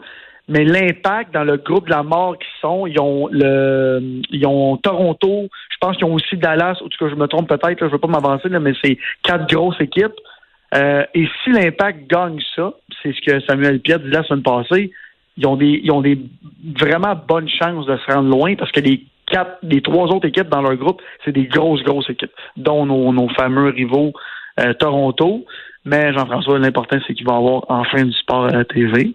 Mais 0.49 0.65
l'impact 0.65 1.35
dans 1.35 1.44
le 1.44 1.59
groupe 1.59 1.87
de 1.87 1.91
la 1.91 2.03
mort 2.03 2.39
qui 2.39 2.49
sont, 2.62 2.87
ils 2.87 2.99
ont 2.99 3.29
le 3.31 4.01
ils 4.31 4.47
ont 4.47 4.79
Toronto, 4.79 5.49
je 5.69 5.77
pense 5.79 5.97
qu'ils 5.99 6.06
ont 6.06 6.15
aussi 6.15 6.39
Dallas, 6.39 6.79
ou 6.83 6.89
tout 6.89 7.05
cas 7.05 7.11
je 7.11 7.17
me 7.17 7.27
trompe 7.27 7.49
peut-être, 7.51 7.81
je 7.81 7.93
veux 7.93 7.99
pas 7.99 8.09
m'avancer, 8.09 8.49
là, 8.49 8.59
mais 8.59 8.73
c'est 8.83 8.97
quatre 9.23 9.47
grosses 9.47 9.79
équipes. 9.79 10.15
Euh, 10.75 11.05
et 11.15 11.26
si 11.43 11.50
l'impact 11.50 12.09
gagne 12.11 12.38
ça, 12.55 12.73
c'est 13.03 13.12
ce 13.15 13.20
que 13.23 13.41
Samuel 13.47 13.81
Piet 13.81 13.99
dit 14.00 14.11
la 14.11 14.23
semaine 14.25 14.43
passée, 14.43 14.93
ils 15.37 15.47
ont 15.47 15.56
des 15.56 15.81
ils 15.82 15.91
ont 15.93 16.03
des 16.03 16.19
vraiment 16.79 17.15
bonnes 17.15 17.49
chances 17.49 17.87
de 17.87 17.97
se 17.97 18.12
rendre 18.12 18.29
loin 18.29 18.55
parce 18.56 18.70
que 18.73 18.81
les 18.81 19.05
quatre 19.31 19.59
les 19.62 19.81
trois 19.81 20.06
autres 20.06 20.26
équipes 20.29 20.49
dans 20.49 20.61
leur 20.62 20.75
groupe, 20.76 21.00
c'est 21.25 21.32
des 21.32 21.44
grosses, 21.47 21.82
grosses 21.82 22.11
équipes, 22.11 22.32
dont 22.56 22.85
nos, 22.87 23.12
nos 23.12 23.29
fameux 23.31 23.69
rivaux 23.70 24.12
euh, 24.61 24.73
Toronto. 24.75 25.44
Mais 25.85 26.12
Jean-François, 26.12 26.59
l'important, 26.59 26.99
c'est 27.06 27.15
qu'il 27.15 27.25
va 27.26 27.35
y 27.35 27.37
avoir 27.37 27.65
enfin 27.69 28.05
du 28.05 28.12
sport 28.12 28.44
à 28.47 28.50
la 28.50 28.65
TV. 28.65 29.15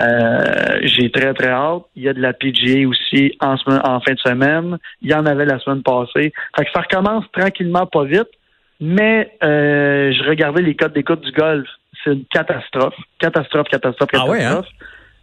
Euh, 0.00 0.78
J'ai 0.84 1.10
très, 1.10 1.34
très 1.34 1.48
hâte. 1.48 1.82
Il 1.96 2.02
y 2.04 2.08
a 2.08 2.14
de 2.14 2.20
la 2.20 2.32
PGA 2.32 2.86
aussi 2.88 3.36
en, 3.40 3.56
semaine- 3.58 3.80
en 3.84 4.00
fin 4.00 4.14
de 4.14 4.18
semaine. 4.20 4.78
Il 5.02 5.10
y 5.10 5.14
en 5.14 5.26
avait 5.26 5.44
la 5.44 5.58
semaine 5.58 5.82
passée. 5.82 6.32
Fait 6.56 6.64
que 6.64 6.70
ça 6.72 6.80
recommence 6.80 7.24
tranquillement, 7.32 7.84
pas 7.86 8.04
vite. 8.04 8.28
Mais 8.80 9.32
euh, 9.42 10.12
je 10.12 10.22
regardais 10.28 10.62
les 10.62 10.74
codes 10.76 10.92
d'écoute 10.92 11.20
du 11.22 11.32
golf. 11.32 11.66
C'est 12.04 12.12
une 12.12 12.24
catastrophe. 12.26 12.94
Catastrophe, 13.18 13.68
catastrophe, 13.68 14.10
Ah 14.14 14.26
ouais, 14.26 14.38
catastrophe. 14.38 14.66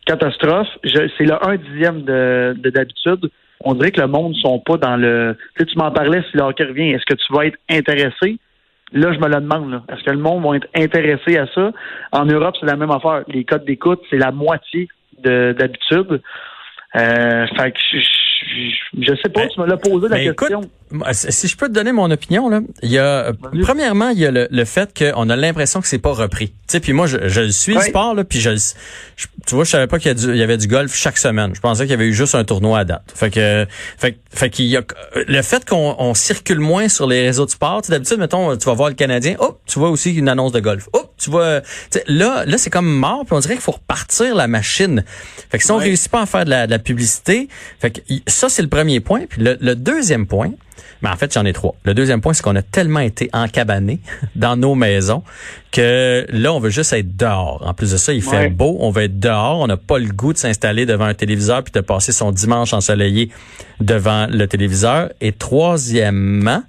Catastrophe. 0.06 0.68
Je- 0.84 1.10
C'est 1.18 1.24
le 1.26 1.36
1 1.48 1.56
dixième 1.58 2.02
de 2.04 2.54
de- 2.58 2.70
d'habitude. 2.70 3.30
On 3.62 3.74
dirait 3.74 3.92
que 3.92 4.02
le 4.02 4.08
monde 4.08 4.34
ne 4.34 4.40
sont 4.40 4.60
pas 4.60 4.78
dans 4.78 4.98
le. 4.98 5.38
Tu 5.56 5.64
sais, 5.64 5.66
tu 5.72 5.78
m'en 5.78 5.90
parlais 5.92 6.22
si 6.30 6.38
le 6.38 6.44
hockey 6.44 6.66
revient. 6.66 6.92
Est-ce 6.92 7.06
que 7.06 7.16
tu 7.16 7.34
vas 7.34 7.46
être 7.46 7.58
intéressé? 7.70 8.38
Là, 8.92 9.12
je 9.14 9.20
me 9.20 9.28
le 9.28 9.36
demande. 9.42 9.72
là. 9.72 9.84
Est-ce 9.90 10.04
que 10.04 10.12
le 10.12 10.18
monde 10.20 10.44
va 10.46 10.58
être 10.58 10.68
intéressé 10.76 11.38
à 11.38 11.48
ça? 11.48 11.72
En 12.12 12.26
Europe, 12.26 12.56
c'est 12.60 12.66
la 12.68 12.76
même 12.76 12.92
affaire. 12.92 13.24
Les 13.30 13.44
codes 13.46 13.66
d'écoute, 13.66 14.02
c'est 14.10 14.18
la 14.18 14.32
moitié 14.32 14.90
de- 15.24 15.56
d'habitude. 15.58 16.22
Euh, 16.96 17.48
fait 17.58 17.72
que 17.72 17.80
je, 17.94 18.00
je, 19.02 19.16
sais 19.22 19.30
pas, 19.30 19.42
Ben, 19.42 19.50
tu 19.54 19.60
me 19.60 19.66
l'as 19.66 19.78
posé 19.78 20.08
la 20.08 20.16
ben, 20.16 20.32
écoute, 20.32 20.48
question. 20.50 20.70
Moi, 20.92 21.14
Si 21.14 21.32
si 21.32 21.48
je 21.48 21.58
peux 21.58 21.68
te 21.68 21.74
donner 21.74 21.92
mon 21.92 22.10
opinion, 22.12 22.48
là, 22.48 22.62
il 22.84 22.92
y 22.92 22.98
a, 23.00 23.28
euh, 23.30 23.34
premièrement, 23.64 24.10
il 24.10 24.20
y 24.20 24.26
a 24.26 24.32
le, 24.32 24.48
le 24.52 24.66
fait 24.66 24.98
qu'on 24.98 25.30
a 25.30 25.36
l'impression 25.36 25.82
que 25.82 25.88
c'est 25.88 25.98
pas 26.00 26.14
repris. 26.14 26.50
Tu 26.50 26.54
sais, 26.68 26.80
puis 26.80 26.94
moi, 26.94 27.08
je, 27.08 27.28
je 27.28 27.42
le 27.42 27.52
suis 27.52 27.74
le 27.74 27.82
sport, 27.82 28.14
là, 28.14 28.24
puis 28.24 28.40
je, 28.40 28.52
le- 28.52 28.58
je- 29.16 29.26
tu 29.48 29.56
vois, 29.56 29.64
je 29.64 29.72
savais 29.72 29.88
pas 29.88 29.98
qu'il 30.00 30.18
y, 30.18 30.38
y 30.38 30.44
avait 30.44 30.58
du 30.58 30.68
golf 30.68 30.94
chaque 30.96 31.18
semaine. 31.18 31.54
Je 31.56 31.60
pensais 31.60 31.84
qu'il 31.84 31.92
y 31.92 31.96
avait 31.96 32.06
eu 32.08 32.14
juste 32.14 32.36
un 32.36 32.44
tournoi 32.44 32.80
à 32.80 32.84
date. 32.86 33.12
Fait 33.16 33.30
que, 33.32 33.66
fait, 33.98 34.20
fait 34.32 34.50
qu'il 34.50 34.66
y 34.66 34.78
a, 34.78 34.82
le 35.16 35.42
fait 35.42 35.68
qu'on 35.68 35.96
on 35.98 36.14
circule 36.14 36.60
moins 36.60 36.88
sur 36.88 37.08
les 37.08 37.24
réseaux 37.26 37.46
de 37.46 37.52
sport, 37.52 37.82
tu 37.82 37.88
sais, 37.88 37.92
d'habitude, 37.94 38.20
mettons, 38.20 38.56
tu 38.56 38.66
vas 38.66 38.74
voir 38.74 38.90
le 38.90 38.96
Canadien, 38.96 39.36
hop, 39.40 39.60
tu 39.66 39.80
vois 39.80 39.90
aussi 39.90 40.14
une 40.14 40.30
annonce 40.30 40.52
de 40.52 40.60
golf. 40.60 40.88
Hop, 40.94 41.14
tu 41.32 41.70
sais, 41.90 42.04
là, 42.08 42.44
là, 42.46 42.58
c'est 42.58 42.70
comme 42.70 42.92
mort, 42.92 43.26
puis 43.26 43.36
on 43.36 43.40
dirait 43.40 43.54
qu'il 43.56 43.64
faut 43.64 43.72
repartir 43.74 44.36
la 44.36 44.48
machine. 44.48 45.04
Fait 45.50 45.58
que 45.58 45.64
si 45.64 45.72
on 45.72 45.78
Ouais. 45.78 45.84
réussit 45.86 46.10
pas 46.12 46.22
à 46.22 46.26
faire 46.26 46.46
de 46.46 46.50
la, 46.50 46.66
de 46.68 46.72
la 46.72 46.80
publicité, 46.80 47.48
fait 47.80 47.92
que 47.92 48.02
ça, 48.28 48.50
c'est 48.50 48.62
le 48.62 48.70
premier 48.70 49.00
point. 49.00 49.22
Puis 49.30 49.42
le, 49.42 49.58
le 49.60 49.76
deuxième 49.76 50.26
point, 50.28 50.52
mais 51.02 51.10
en 51.10 51.16
fait, 51.18 51.34
j'en 51.34 51.46
ai 51.46 51.54
trois. 51.54 51.76
Le 51.84 51.94
deuxième 51.94 52.22
point, 52.22 52.34
c'est 52.34 52.42
qu'on 52.42 52.56
a 52.56 52.62
tellement 52.62 53.00
été 53.02 53.30
encabanés 53.34 54.00
dans 54.36 54.56
nos 54.56 54.76
maisons 54.76 55.24
que 55.72 56.26
là, 56.30 56.54
on 56.54 56.60
veut 56.60 56.70
juste 56.70 56.94
être 56.94 57.16
dehors. 57.18 57.62
En 57.66 57.74
plus 57.74 57.92
de 57.92 57.98
ça, 57.98 58.14
il 58.14 58.22
fait 58.22 58.30
Ouais. 58.38 58.50
beau, 58.50 58.78
on 58.80 58.90
veut 58.92 59.04
être 59.04 59.20
dehors. 59.20 59.60
On 59.60 59.68
n'a 59.68 59.78
pas 59.78 60.00
le 60.00 60.08
goût 60.08 60.32
de 60.34 60.38
s'installer 60.38 60.86
devant 60.86 61.06
un 61.06 61.14
téléviseur 61.14 61.64
puis 61.64 61.72
de 61.74 61.82
passer 61.82 62.12
son 62.14 62.32
dimanche 62.32 62.74
ensoleillé 62.74 63.30
devant 63.82 64.28
le 64.30 64.48
téléviseur. 64.48 65.10
Et 65.22 65.34
troisièmement, 65.34 66.64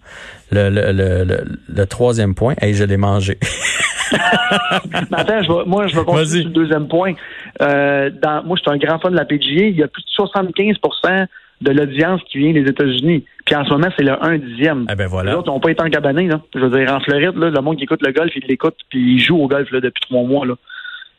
le, 0.52 0.68
le, 0.70 0.92
le, 0.92 1.44
le, 1.68 1.86
troisième 1.86 2.34
point, 2.34 2.54
hey, 2.60 2.74
je 2.74 2.84
l'ai 2.84 2.96
mangé. 2.96 3.38
Mais 4.12 5.18
attends, 5.18 5.42
je 5.42 5.52
vais- 5.52 5.64
moi, 5.66 5.86
je 5.86 5.96
vais 5.98 6.04
continuer 6.04 6.26
sur 6.26 6.44
le 6.48 6.54
deuxième 6.54 6.88
point. 6.88 7.12
Euh, 7.60 8.10
dans, 8.22 8.44
moi, 8.44 8.56
je 8.56 8.62
suis 8.62 8.70
un 8.70 8.78
grand 8.78 8.98
fan 8.98 9.12
de 9.12 9.16
la 9.16 9.24
PGA. 9.24 9.66
Il 9.66 9.76
y 9.76 9.82
a 9.82 9.88
plus 9.88 10.02
de 10.02 10.08
75% 10.08 11.26
de 11.62 11.70
l'audience 11.72 12.20
qui 12.30 12.38
vient 12.38 12.52
des 12.52 12.68
États-Unis. 12.68 13.24
Puis 13.44 13.54
en 13.54 13.64
ce 13.64 13.70
moment, 13.70 13.88
c'est 13.96 14.04
le 14.04 14.22
1 14.22 14.38
dixième. 14.38 14.86
Eh 14.92 14.94
ben 14.94 15.06
voilà. 15.06 15.30
Les 15.32 15.36
autres 15.38 15.50
n'ont 15.50 15.60
pas 15.60 15.70
été 15.70 15.82
encabanés. 15.82 16.28
Là. 16.28 16.40
Je 16.54 16.60
veux 16.60 16.70
dire, 16.78 16.92
en 16.94 17.00
Floride, 17.00 17.36
là, 17.36 17.50
le 17.50 17.60
monde 17.62 17.76
qui 17.78 17.84
écoute 17.84 18.02
le 18.06 18.12
golf, 18.12 18.30
il 18.36 18.44
l'écoute, 18.46 18.76
puis 18.90 19.14
il 19.14 19.20
joue 19.20 19.38
au 19.38 19.48
golf 19.48 19.70
là, 19.70 19.80
depuis 19.80 20.00
trois 20.02 20.22
mois. 20.22 20.44
Là. 20.46 20.54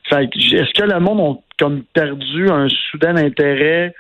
Fait 0.10 0.30
que, 0.30 0.38
est-ce 0.38 0.74
que 0.80 0.88
le 0.88 1.00
monde 1.00 1.20
a 1.20 1.34
comme 1.64 1.82
perdu 1.94 2.50
un 2.50 2.68
soudain 2.92 3.16
intérêt 3.18 3.94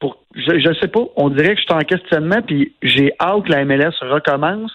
pour. 0.00 0.24
Je, 0.34 0.58
je 0.58 0.72
sais 0.80 0.88
pas. 0.88 1.00
On 1.16 1.28
dirait 1.30 1.54
que 1.54 1.60
je 1.60 1.66
suis 1.66 1.72
en 1.72 1.80
questionnement, 1.80 2.42
puis 2.42 2.72
j'ai 2.82 3.12
hâte 3.20 3.44
que 3.44 3.52
la 3.52 3.64
MLS 3.64 3.94
recommence. 4.00 4.72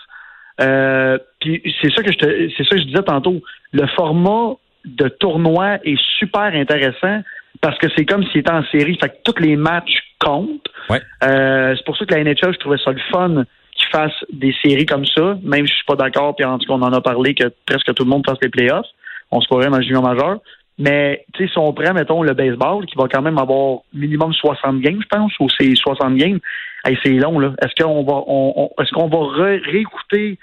Euh, 0.61 1.17
puis 1.39 1.61
c'est 1.81 1.91
ça 1.93 2.03
que 2.03 2.11
je 2.11 2.17
te, 2.17 2.49
c'est 2.55 2.63
ça 2.63 2.75
que 2.75 2.81
je 2.81 2.87
disais 2.87 3.03
tantôt. 3.03 3.41
Le 3.71 3.87
format 3.87 4.53
de 4.85 5.07
tournoi 5.07 5.79
est 5.83 5.99
super 6.19 6.53
intéressant 6.53 7.21
parce 7.61 7.77
que 7.77 7.87
c'est 7.95 8.05
comme 8.05 8.23
s'il 8.25 8.41
était 8.41 8.51
en 8.51 8.63
série. 8.65 8.97
Fait 9.01 9.09
que 9.09 9.15
tous 9.23 9.41
les 9.41 9.55
matchs 9.55 9.97
comptent. 10.19 10.67
Ouais. 10.89 11.01
Euh, 11.23 11.73
c'est 11.75 11.85
pour 11.85 11.97
ça 11.97 12.05
que 12.05 12.13
la 12.13 12.23
NHL, 12.23 12.53
je 12.53 12.59
trouvais 12.59 12.77
ça 12.77 12.91
le 12.91 13.01
fun 13.11 13.45
qu'ils 13.75 13.89
fassent 13.89 14.25
des 14.31 14.53
séries 14.63 14.85
comme 14.85 15.05
ça, 15.05 15.37
même 15.43 15.65
si 15.65 15.71
je 15.71 15.77
suis 15.77 15.85
pas 15.85 15.95
d'accord, 15.95 16.35
puis 16.35 16.45
en 16.45 16.59
tout 16.59 16.67
cas, 16.67 16.73
on 16.73 16.81
en 16.81 16.93
a 16.93 17.01
parlé 17.01 17.33
que 17.33 17.45
presque 17.65 17.93
tout 17.93 18.03
le 18.03 18.09
monde 18.09 18.23
fasse 18.27 18.37
les 18.41 18.49
playoffs. 18.49 18.85
On 19.31 19.41
se 19.41 19.47
croirait 19.47 19.69
dans 19.69 19.77
le 19.77 19.83
junior 19.83 20.03
majeur. 20.03 20.39
Mais, 20.79 21.23
tu 21.33 21.43
sais, 21.45 21.51
si 21.53 21.57
on 21.59 21.71
prend, 21.73 21.93
mettons, 21.93 22.23
le 22.23 22.33
baseball, 22.33 22.85
qui 22.87 22.95
va 22.97 23.05
quand 23.07 23.21
même 23.21 23.37
avoir 23.37 23.79
minimum 23.93 24.33
60 24.33 24.79
games, 24.81 24.99
je 25.01 25.07
pense, 25.07 25.31
ou 25.39 25.47
c'est 25.59 25.75
60 25.75 26.15
games, 26.15 26.39
hey, 26.85 26.97
c'est 27.03 27.11
long, 27.11 27.37
là. 27.39 27.53
Est-ce 27.61 27.81
qu'on 27.83 28.03
va, 28.03 28.13
on, 28.27 28.53
on- 28.77 28.81
est-ce 28.81 28.91
qu'on 28.91 29.07
va 29.07 29.19
ré- 29.43 29.61
réécouter, 29.65 30.39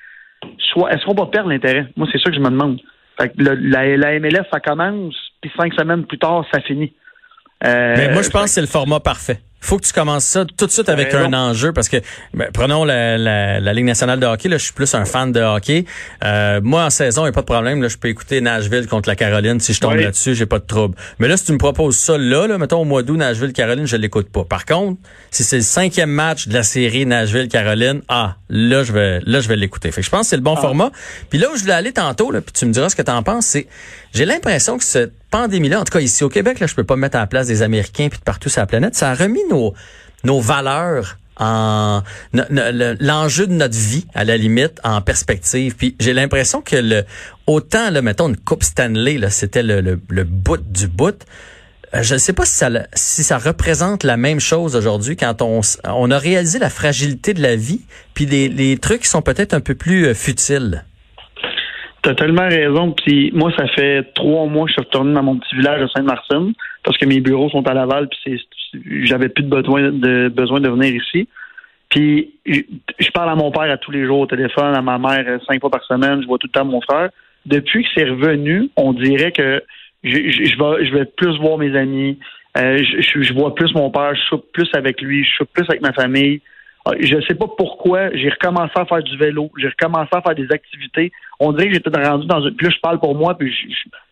soit, 0.58 0.92
est-ce 0.92 1.04
qu'on 1.04 1.14
va 1.14 1.26
perdre 1.26 1.48
l'intérêt? 1.50 1.86
Moi, 1.96 2.06
c'est 2.12 2.18
ça 2.18 2.30
que 2.30 2.36
je 2.36 2.40
me 2.40 2.48
demande. 2.50 2.80
Fait 3.20 3.28
que 3.30 3.34
le- 3.42 3.54
la, 3.54 3.96
la 3.96 4.18
MLS, 4.20 4.44
ça 4.52 4.60
commence, 4.60 5.14
puis 5.40 5.50
cinq 5.58 5.74
semaines 5.74 6.04
plus 6.06 6.18
tard, 6.18 6.44
ça 6.52 6.60
finit. 6.60 6.92
Euh, 7.64 7.94
Mais 7.96 8.12
moi, 8.12 8.22
je 8.22 8.30
pense 8.30 8.44
que 8.44 8.50
c'est 8.50 8.60
le 8.60 8.66
format 8.68 9.00
parfait. 9.00 9.40
Faut 9.60 9.78
que 9.78 9.84
tu 9.84 9.92
commences 9.92 10.24
ça 10.24 10.44
tout 10.44 10.66
de 10.66 10.70
suite 10.70 10.88
avec 10.88 11.12
un 11.14 11.32
enjeu 11.32 11.72
parce 11.72 11.88
que 11.88 11.98
ben, 12.34 12.48
prenons 12.52 12.84
la, 12.84 13.18
la, 13.18 13.60
la, 13.60 13.72
Ligue 13.72 13.84
nationale 13.84 14.18
de 14.18 14.26
hockey. 14.26 14.48
Là, 14.48 14.56
je 14.58 14.64
suis 14.64 14.72
plus 14.72 14.92
un 14.94 15.04
fan 15.04 15.32
de 15.32 15.40
hockey. 15.40 15.84
Euh, 16.24 16.60
moi, 16.62 16.84
en 16.84 16.90
saison, 16.90 17.22
il 17.22 17.24
n'y 17.26 17.28
a 17.28 17.32
pas 17.32 17.42
de 17.42 17.46
problème. 17.46 17.82
Là, 17.82 17.88
je 17.88 17.96
peux 17.96 18.08
écouter 18.08 18.40
Nashville 18.40 18.86
contre 18.86 19.08
la 19.08 19.16
Caroline. 19.16 19.60
Si 19.60 19.74
je 19.74 19.80
tombe 19.80 19.94
là-dessus, 19.94 20.34
j'ai 20.34 20.46
pas 20.46 20.58
de 20.58 20.64
trouble. 20.64 20.96
Mais 21.18 21.28
là, 21.28 21.36
si 21.36 21.44
tu 21.44 21.52
me 21.52 21.58
proposes 21.58 21.98
ça 21.98 22.16
là, 22.16 22.46
là 22.46 22.58
mettons 22.58 22.80
au 22.80 22.84
mois 22.84 23.02
d'août, 23.02 23.16
Nashville-Caroline, 23.16 23.86
je 23.86 23.96
l'écoute 23.96 24.30
pas. 24.30 24.44
Par 24.44 24.64
contre, 24.64 25.00
si 25.30 25.44
c'est 25.44 25.56
le 25.56 25.62
cinquième 25.62 26.10
match 26.10 26.48
de 26.48 26.54
la 26.54 26.62
série 26.62 27.04
Nashville-Caroline, 27.04 28.02
ah, 28.08 28.36
là, 28.48 28.82
je 28.82 28.92
vais 28.92 29.20
là, 29.24 29.40
je 29.40 29.48
vais 29.48 29.56
l'écouter. 29.56 29.92
Fait 29.92 30.00
que 30.00 30.06
je 30.06 30.10
pense 30.10 30.22
que 30.22 30.26
c'est 30.28 30.36
le 30.36 30.42
bon 30.42 30.54
ah. 30.56 30.60
format. 30.60 30.90
Puis 31.28 31.38
là 31.38 31.48
où 31.52 31.56
je 31.56 31.62
voulais 31.62 31.74
aller 31.74 31.92
tantôt, 31.92 32.30
là, 32.30 32.40
puis 32.40 32.52
tu 32.52 32.64
me 32.66 32.72
diras 32.72 32.88
ce 32.88 32.96
que 32.96 33.02
tu 33.02 33.10
en 33.10 33.22
penses, 33.22 33.46
c'est 33.46 33.66
j'ai 34.12 34.24
l'impression 34.24 34.78
que 34.78 34.84
cette 34.84 35.19
pandémie-là, 35.30 35.80
en 35.80 35.84
tout 35.84 35.92
cas 35.92 36.00
ici 36.00 36.24
au 36.24 36.28
Québec, 36.28 36.60
là, 36.60 36.66
je 36.66 36.74
peux 36.74 36.84
pas 36.84 36.96
me 36.96 37.02
mettre 37.02 37.16
à 37.16 37.20
la 37.20 37.26
place 37.26 37.46
des 37.46 37.62
Américains 37.62 38.08
puis 38.08 38.18
de 38.18 38.24
partout 38.24 38.48
sur 38.48 38.60
la 38.60 38.66
planète, 38.66 38.94
ça 38.94 39.10
a 39.10 39.14
remis 39.14 39.42
nos, 39.48 39.74
nos 40.24 40.40
valeurs 40.40 41.16
en 41.36 42.02
l'enjeu 43.00 43.46
de 43.46 43.54
notre 43.54 43.76
vie 43.76 44.06
à 44.14 44.24
la 44.24 44.36
limite 44.36 44.78
en 44.84 45.00
perspective 45.00 45.74
puis 45.74 45.96
j'ai 45.98 46.12
l'impression 46.12 46.60
que 46.60 46.76
le 46.76 47.04
autant 47.46 47.88
là 47.88 48.02
mettons 48.02 48.28
une 48.28 48.36
coupe 48.36 48.62
Stanley 48.62 49.16
là 49.16 49.30
c'était 49.30 49.62
le, 49.62 49.80
le, 49.80 50.24
bout 50.24 50.58
du 50.58 50.86
bout 50.86 51.24
euh, 51.94 52.02
je 52.02 52.14
ne 52.14 52.18
sais 52.18 52.32
pas 52.32 52.44
si 52.44 52.54
ça, 52.54 52.68
si 52.94 53.24
ça 53.24 53.38
représente 53.38 54.04
la 54.04 54.16
même 54.16 54.38
chose 54.38 54.76
aujourd'hui 54.76 55.16
quand 55.16 55.40
on, 55.42 55.60
on 55.84 56.10
a 56.10 56.18
réalisé 56.18 56.58
la 56.58 56.70
fragilité 56.70 57.34
de 57.34 57.42
la 57.42 57.56
vie, 57.56 57.80
puis 58.14 58.26
les, 58.26 58.48
les 58.48 58.78
trucs 58.78 59.02
qui 59.02 59.08
sont 59.08 59.22
peut-être 59.22 59.54
un 59.54 59.60
peu 59.60 59.74
plus 59.74 60.06
euh, 60.06 60.14
futiles. 60.14 60.84
T'as 62.02 62.14
tellement 62.14 62.48
raison. 62.48 62.92
Puis 62.92 63.30
moi, 63.34 63.52
ça 63.56 63.66
fait 63.68 64.12
trois 64.14 64.46
mois 64.46 64.64
que 64.64 64.70
je 64.70 64.74
suis 64.74 64.82
retourné 64.82 65.12
dans 65.12 65.22
mon 65.22 65.36
petit 65.36 65.54
village 65.54 65.82
de 65.82 65.88
Sainte-Martine 65.88 66.52
parce 66.82 66.96
que 66.96 67.04
mes 67.04 67.20
bureaux 67.20 67.50
sont 67.50 67.66
à 67.66 67.74
Laval. 67.74 68.08
Puis 68.08 68.40
j'avais 69.02 69.28
plus 69.28 69.44
de 69.44 70.28
besoin 70.28 70.60
de 70.60 70.68
venir 70.68 70.94
ici. 70.94 71.28
Puis 71.90 72.30
je 72.46 73.10
parle 73.10 73.30
à 73.30 73.34
mon 73.34 73.50
père 73.50 73.70
à 73.70 73.76
tous 73.76 73.90
les 73.90 74.06
jours 74.06 74.20
au 74.20 74.26
téléphone, 74.26 74.74
à 74.74 74.80
ma 74.80 74.96
mère 74.96 75.24
euh, 75.26 75.38
cinq 75.46 75.60
fois 75.60 75.70
par 75.70 75.84
semaine. 75.84 76.22
Je 76.22 76.26
vois 76.26 76.38
tout 76.38 76.46
le 76.46 76.52
temps 76.52 76.64
mon 76.64 76.80
frère. 76.80 77.10
Depuis 77.46 77.82
que 77.82 77.88
c'est 77.94 78.08
revenu, 78.08 78.70
on 78.76 78.92
dirait 78.92 79.32
que 79.32 79.62
je, 80.04 80.16
vais 80.16 80.86
je 80.86 80.94
vais 80.94 81.04
plus 81.04 81.36
voir 81.38 81.58
mes 81.58 81.76
amis. 81.76 82.18
Euh, 82.56 82.78
je, 82.78 83.22
je, 83.22 83.34
vois 83.34 83.54
plus 83.54 83.74
mon 83.74 83.90
père. 83.90 84.14
Je 84.14 84.20
soupe 84.22 84.46
plus 84.52 84.68
avec 84.74 85.02
lui. 85.02 85.24
Je 85.24 85.30
soupe 85.36 85.50
plus 85.52 85.66
avec 85.68 85.82
ma 85.82 85.92
famille. 85.92 86.40
Ah, 86.86 86.92
je 86.98 87.14
ne 87.14 87.20
sais 87.22 87.34
pas 87.34 87.46
pourquoi, 87.58 88.10
j'ai 88.14 88.30
recommencé 88.30 88.72
à 88.74 88.86
faire 88.86 89.02
du 89.02 89.16
vélo, 89.18 89.50
j'ai 89.58 89.68
recommencé 89.68 90.08
à 90.12 90.22
faire 90.22 90.34
des 90.34 90.50
activités. 90.50 91.12
On 91.38 91.52
dirait 91.52 91.68
que 91.68 91.74
j'étais 91.74 91.90
rendu 91.90 92.26
dans 92.26 92.40
une... 92.40 92.54
Puis 92.54 92.66
là, 92.66 92.72
je 92.74 92.80
parle 92.80 92.98
pour 92.98 93.14
moi, 93.14 93.36
puis 93.36 93.54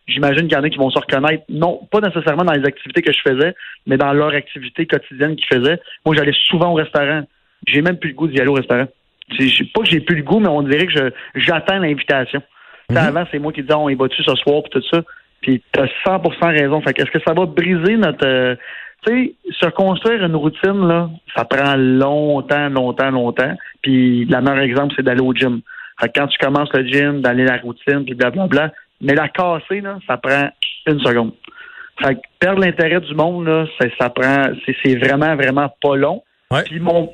j'imagine 0.07 0.47
qu'il 0.47 0.53
y 0.53 0.55
en 0.55 0.63
a 0.63 0.69
qui 0.69 0.77
vont 0.77 0.91
se 0.91 0.99
reconnaître. 0.99 1.43
Non, 1.49 1.81
pas 1.91 1.99
nécessairement 1.99 2.43
dans 2.43 2.53
les 2.53 2.65
activités 2.65 3.01
que 3.01 3.11
je 3.11 3.21
faisais, 3.21 3.55
mais 3.87 3.97
dans 3.97 4.13
leur 4.13 4.29
activité 4.35 4.85
quotidienne 4.85 5.35
qu'ils 5.35 5.47
faisaient. 5.47 5.79
Moi, 6.05 6.15
j'allais 6.15 6.35
souvent 6.45 6.71
au 6.71 6.75
restaurant. 6.75 7.23
J'ai 7.67 7.81
même 7.81 7.97
plus 7.97 8.09
le 8.09 8.15
goût 8.15 8.27
d'y 8.27 8.39
aller 8.39 8.49
au 8.49 8.53
restaurant. 8.53 8.85
Pas 8.85 9.81
que 9.81 9.89
j'ai 9.89 9.99
plus 9.99 10.17
le 10.17 10.23
goût, 10.23 10.39
mais 10.39 10.47
on 10.47 10.61
dirait 10.61 10.85
que 10.85 11.11
j'attends 11.35 11.79
l'invitation. 11.79 12.41
Mm 12.91 12.97
Avant, 12.97 13.23
c'est 13.31 13.39
moi 13.39 13.51
qui 13.51 13.61
disais, 13.61 13.73
on 13.73 13.89
y 13.89 13.95
va-tu 13.95 14.21
ce 14.21 14.35
soir, 14.35 14.61
puis 14.63 14.79
tout 14.79 14.87
ça. 14.91 15.01
Puis 15.41 15.63
t'as 15.71 15.87
100% 16.05 16.51
raison. 16.51 16.81
Fait 16.81 16.97
est-ce 16.99 17.11
que 17.11 17.19
ça 17.25 17.33
va 17.33 17.45
briser 17.47 17.97
notre... 17.97 18.27
Euh, 18.27 18.55
tu 19.05 19.11
sais, 19.13 19.33
se 19.51 19.65
construire 19.67 20.23
une 20.23 20.35
routine, 20.35 20.87
là, 20.87 21.09
ça 21.35 21.45
prend 21.45 21.75
longtemps, 21.75 22.69
longtemps, 22.69 23.11
longtemps. 23.11 23.55
Puis 23.81 24.25
le 24.25 24.41
meilleur 24.41 24.59
exemple, 24.59 24.93
c'est 24.95 25.03
d'aller 25.03 25.21
au 25.21 25.33
gym. 25.33 25.61
Fait 25.99 26.11
quand 26.13 26.27
tu 26.27 26.37
commences 26.37 26.71
le 26.73 26.85
gym, 26.85 27.21
d'aller 27.21 27.45
la 27.45 27.57
routine, 27.57 28.05
puis 28.05 28.13
blablabla, 28.13 28.71
mais 29.01 29.15
la 29.15 29.29
casser, 29.29 29.81
là, 29.81 29.97
ça 30.07 30.17
prend 30.17 30.49
une 30.87 30.99
seconde. 30.99 31.31
Fait 32.01 32.15
que 32.15 32.21
perdre 32.39 32.61
l'intérêt 32.61 33.01
du 33.01 33.13
monde, 33.13 33.47
là, 33.47 33.65
ça, 33.79 33.87
ça 33.99 34.09
prend, 34.09 34.45
c'est 34.65 34.95
vraiment, 34.95 35.35
vraiment 35.35 35.69
pas 35.81 35.95
long. 35.95 36.23
Ouais. 36.51 36.63
Puis 36.63 36.79
mon, 36.79 37.11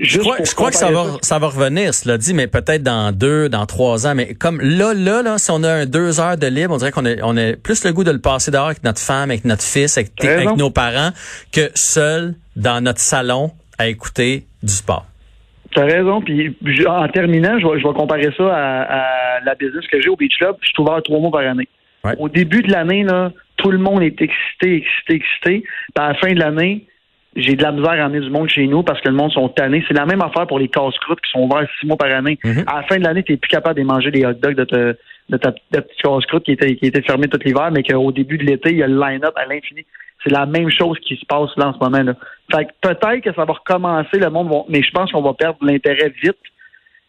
je 0.00 0.18
crois, 0.18 0.38
je 0.42 0.54
crois 0.54 0.70
que 0.70 0.76
ça 0.76 0.90
va, 0.90 1.18
ça 1.20 1.38
va 1.38 1.48
revenir, 1.48 1.92
cela 1.92 2.16
dit, 2.16 2.32
mais 2.32 2.46
peut-être 2.46 2.82
dans 2.82 3.12
deux, 3.12 3.50
dans 3.50 3.66
trois 3.66 4.06
ans. 4.06 4.14
Mais 4.14 4.32
comme 4.32 4.62
là, 4.62 4.94
là, 4.94 5.20
là, 5.20 5.36
si 5.36 5.50
on 5.50 5.62
a 5.62 5.70
un 5.70 5.84
deux 5.84 6.20
heures 6.20 6.38
de 6.38 6.46
libre, 6.46 6.72
on 6.72 6.78
dirait 6.78 6.90
qu'on 6.90 7.04
a, 7.04 7.16
on 7.22 7.36
a 7.36 7.54
plus 7.56 7.84
le 7.84 7.92
goût 7.92 8.02
de 8.02 8.10
le 8.10 8.20
passer 8.20 8.50
dehors 8.50 8.66
avec 8.66 8.82
notre 8.82 8.98
femme, 8.98 9.30
avec 9.30 9.44
notre 9.44 9.62
fils, 9.62 9.98
avec, 9.98 10.12
avec 10.24 10.56
nos 10.56 10.70
parents, 10.70 11.10
que 11.52 11.70
seul 11.74 12.34
dans 12.56 12.82
notre 12.82 13.00
salon 13.00 13.50
à 13.78 13.88
écouter 13.88 14.44
du 14.62 14.72
sport. 14.72 15.04
Tu 15.72 15.78
as 15.78 15.84
raison. 15.84 16.22
Puis 16.22 16.56
en 16.86 17.08
terminant, 17.08 17.58
je 17.58 17.66
vais, 17.66 17.78
je 17.78 17.86
vais 17.86 17.94
comparer 17.94 18.30
ça 18.38 18.44
à, 18.44 19.40
la 19.44 19.54
business 19.54 19.86
que 19.86 20.00
j'ai 20.00 20.08
au 20.08 20.16
Beach 20.16 20.38
Club. 20.38 20.56
Je 20.62 20.68
suis 20.68 20.82
ouvert 20.82 21.02
trois 21.02 21.20
mois 21.20 21.30
par 21.30 21.42
année. 21.42 21.68
Au 22.18 22.30
début 22.30 22.62
de 22.62 22.72
l'année, 22.72 23.02
là, 23.04 23.32
tout 23.56 23.70
le 23.70 23.78
monde 23.78 24.02
est 24.02 24.20
excité, 24.22 24.76
excité, 24.76 25.14
excité. 25.14 25.62
Puis 25.94 26.02
à 26.02 26.08
la 26.08 26.14
fin 26.14 26.32
de 26.32 26.38
l'année, 26.38 26.86
j'ai 27.36 27.54
de 27.54 27.62
la 27.62 27.72
misère 27.72 27.92
à 27.92 28.04
amener 28.04 28.20
du 28.20 28.30
monde 28.30 28.48
chez 28.48 28.66
nous 28.66 28.82
parce 28.82 29.00
que 29.00 29.08
le 29.08 29.14
monde 29.14 29.30
sont 29.32 29.48
tannés. 29.48 29.84
C'est 29.86 29.96
la 29.96 30.06
même 30.06 30.20
affaire 30.20 30.46
pour 30.46 30.58
les 30.58 30.68
casse-croûtes 30.68 31.20
qui 31.20 31.30
sont 31.30 31.40
ouverts 31.40 31.68
six 31.78 31.86
mois 31.86 31.96
par 31.96 32.10
année. 32.10 32.38
Mhm. 32.42 32.64
À 32.66 32.76
la 32.76 32.82
fin 32.84 32.98
de 32.98 33.04
l'année, 33.04 33.22
tu 33.22 33.32
n'es 33.32 33.38
plus 33.38 33.48
capable 33.48 33.78
de 33.78 33.84
manger 33.84 34.10
des 34.10 34.26
hot 34.26 34.32
dogs 34.32 34.56
de, 34.56 34.64
ta, 34.64 34.94
de 35.30 35.36
ta 35.36 35.52
petite 35.52 36.02
casse-croûte 36.02 36.44
qui 36.44 36.52
était, 36.52 36.74
qui 36.74 36.86
était 36.86 37.02
fermée 37.02 37.28
tout 37.28 37.38
l'hiver, 37.44 37.70
mais 37.70 37.82
qu'au 37.82 38.10
début 38.10 38.36
de 38.36 38.44
l'été, 38.44 38.70
il 38.70 38.78
y 38.78 38.82
a 38.82 38.88
le 38.88 38.98
line-up 38.98 39.34
à 39.36 39.46
l'infini. 39.46 39.86
C'est 40.24 40.32
la 40.32 40.44
même 40.44 40.70
chose 40.70 40.98
qui 41.00 41.16
se 41.16 41.24
passe 41.24 41.50
là 41.56 41.68
en 41.68 41.72
ce 41.72 41.78
moment. 41.78 42.02
Là. 42.02 42.14
Fait 42.52 42.66
que 42.66 42.70
peut-être 42.80 43.20
que 43.20 43.32
ça 43.32 43.44
va 43.44 43.52
recommencer, 43.52 44.18
le 44.18 44.28
monde 44.28 44.50
va, 44.50 44.62
mais 44.68 44.82
je 44.82 44.90
pense 44.90 45.10
qu'on 45.12 45.22
va 45.22 45.32
perdre 45.34 45.58
l'intérêt 45.62 46.12
vite. 46.22 46.36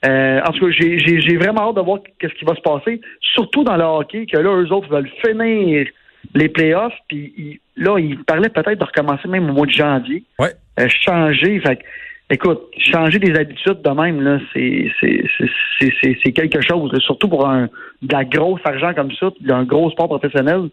Euh, 0.05 0.39
en 0.41 0.51
tout 0.51 0.67
cas, 0.67 0.71
j'ai 0.71 1.37
vraiment 1.37 1.69
hâte 1.69 1.75
de 1.75 1.81
voir 1.81 1.99
qu'est-ce 2.19 2.33
qui 2.33 2.45
va 2.45 2.55
se 2.55 2.61
passer, 2.61 3.01
surtout 3.21 3.63
dans 3.63 3.75
le 3.75 3.83
hockey, 3.83 4.25
que 4.25 4.37
là, 4.37 4.49
eux 4.49 4.71
autres 4.71 4.89
veulent 4.89 5.11
finir 5.23 5.87
les 6.35 6.49
playoffs, 6.49 6.97
puis 7.07 7.59
là, 7.75 7.97
il 7.99 8.23
parlait 8.23 8.49
peut-être 8.49 8.79
de 8.79 8.85
recommencer 8.85 9.27
même 9.27 9.49
au 9.49 9.53
mois 9.53 9.65
de 9.65 9.71
janvier. 9.71 10.23
Ouais. 10.39 10.53
Euh, 10.79 10.87
changer, 10.87 11.59
fait 11.59 11.79
écoute, 12.29 12.61
changer 12.77 13.19
des 13.19 13.37
habitudes 13.37 13.81
de 13.81 13.89
même, 13.89 14.21
là, 14.21 14.39
c'est 14.53 16.31
quelque 16.31 16.61
chose, 16.61 16.97
surtout 16.99 17.27
pour 17.27 17.47
un 17.47 17.67
de 18.01 18.13
la 18.13 18.23
grosse 18.23 18.61
argent 18.63 18.93
comme 18.93 19.11
ça, 19.13 19.29
d'un 19.41 19.63
gros 19.63 19.91
sport 19.91 20.07
professionnel. 20.07 20.69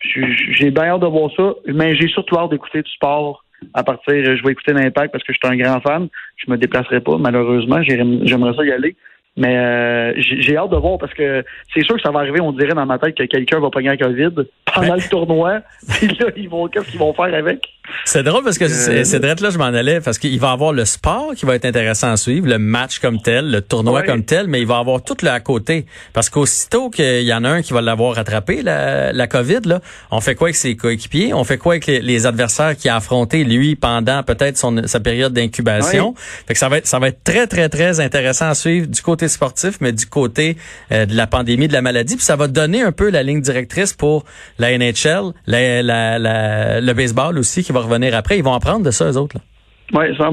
J'ai 0.00 0.70
bien 0.70 0.84
hâte 0.84 1.00
de 1.00 1.06
voir 1.06 1.30
ça, 1.36 1.54
mais 1.66 1.94
j'ai 1.96 2.08
surtout 2.08 2.38
hâte 2.38 2.50
d'écouter 2.50 2.82
du 2.82 2.90
sport 2.90 3.44
à 3.74 3.82
partir, 3.82 4.14
je 4.36 4.42
vais 4.42 4.52
écouter 4.52 4.72
l'impact 4.72 5.12
parce 5.12 5.24
que 5.24 5.32
je 5.32 5.38
suis 5.42 5.54
un 5.54 5.56
grand 5.56 5.80
fan. 5.80 6.08
Je 6.36 6.50
me 6.50 6.56
déplacerai 6.56 7.00
pas, 7.00 7.18
malheureusement. 7.18 7.82
J'aimerais 7.82 8.54
ça 8.54 8.64
y 8.64 8.72
aller. 8.72 8.96
Mais 9.38 9.56
euh, 9.56 10.12
j'ai 10.16 10.56
hâte 10.56 10.70
de 10.70 10.76
voir 10.76 10.98
parce 10.98 11.14
que 11.14 11.44
c'est 11.72 11.84
sûr 11.84 11.94
que 11.94 12.02
ça 12.02 12.10
va 12.10 12.18
arriver, 12.18 12.40
on 12.40 12.50
dirait 12.50 12.74
dans 12.74 12.86
ma 12.86 12.98
tête 12.98 13.14
que 13.14 13.22
quelqu'un 13.22 13.60
va 13.60 13.70
pogner 13.70 13.90
la 13.90 13.96
COVID 13.96 14.30
pendant 14.74 14.96
le 14.96 15.08
tournoi. 15.08 15.60
Puis 15.88 16.08
là, 16.08 16.26
ils 16.36 16.48
vont 16.48 16.66
qu'est-ce 16.66 16.90
qu'ils 16.90 16.98
vont 16.98 17.12
faire 17.14 17.32
avec? 17.32 17.60
C'est 18.04 18.24
drôle 18.24 18.42
parce 18.42 18.58
que 18.58 18.64
euh, 18.64 19.04
c'est 19.04 19.20
drôle 19.20 19.36
là 19.40 19.50
je 19.50 19.58
m'en 19.58 19.66
allais 19.66 20.00
parce 20.00 20.18
qu'il 20.18 20.38
va 20.40 20.50
avoir 20.50 20.72
le 20.72 20.84
sport 20.84 21.34
qui 21.36 21.46
va 21.46 21.54
être 21.54 21.64
intéressant 21.64 22.10
à 22.10 22.16
suivre, 22.16 22.48
le 22.48 22.58
match 22.58 22.98
comme 22.98 23.22
tel, 23.22 23.50
le 23.50 23.60
tournoi 23.60 24.02
comme 24.02 24.24
tel, 24.24 24.48
mais 24.48 24.60
il 24.60 24.66
va 24.66 24.78
avoir 24.78 25.02
tout 25.04 25.16
le 25.22 25.28
à 25.28 25.38
côté 25.38 25.86
parce 26.12 26.30
qu'aussitôt 26.30 26.90
qu'il 26.90 27.22
y 27.22 27.32
en 27.32 27.44
a 27.44 27.48
un 27.48 27.62
qui 27.62 27.72
va 27.72 27.80
l'avoir 27.80 28.16
rattrapé 28.16 28.62
la, 28.62 29.12
la 29.12 29.26
COVID 29.28 29.60
là, 29.66 29.80
on 30.10 30.20
fait 30.20 30.34
quoi 30.34 30.48
avec 30.48 30.56
ses 30.56 30.74
coéquipiers, 30.76 31.32
on 31.32 31.44
fait 31.44 31.58
quoi 31.58 31.74
avec 31.74 31.86
les, 31.86 32.26
adversaires 32.26 32.76
qui 32.76 32.88
a 32.88 32.96
affronté 32.96 33.44
lui 33.44 33.76
pendant 33.76 34.24
peut-être 34.24 34.56
son 34.56 34.86
sa 34.86 34.98
période 34.98 35.32
d'incubation? 35.32 36.14
Fait 36.16 36.54
que 36.54 36.58
ça 36.58 36.68
va 36.68 36.78
être 36.78 36.86
ça 36.86 36.98
va 36.98 37.08
être 37.08 37.22
très 37.22 37.46
très 37.46 37.68
très 37.68 38.00
intéressant 38.00 38.48
à 38.48 38.54
suivre 38.54 38.88
du 38.88 39.00
côté 39.02 39.27
sportif, 39.28 39.80
mais 39.80 39.92
du 39.92 40.06
côté 40.06 40.56
euh, 40.92 41.06
de 41.06 41.16
la 41.16 41.26
pandémie, 41.26 41.68
de 41.68 41.72
la 41.72 41.82
maladie. 41.82 42.16
Puis 42.16 42.24
ça 42.24 42.36
va 42.36 42.48
donner 42.48 42.82
un 42.82 42.92
peu 42.92 43.10
la 43.10 43.22
ligne 43.22 43.40
directrice 43.40 43.92
pour 43.92 44.24
la 44.58 44.76
NHL, 44.76 45.32
le 45.46 46.92
baseball 46.92 47.38
aussi 47.38 47.62
qui 47.62 47.72
va 47.72 47.80
revenir 47.80 48.14
après. 48.14 48.38
Ils 48.38 48.44
vont 48.44 48.54
apprendre 48.54 48.84
de 48.84 48.90
ça, 48.90 49.10
eux 49.10 49.16
autres. 49.16 49.36
Là. 49.36 49.42
Oui, 49.94 50.14
100 50.16 50.30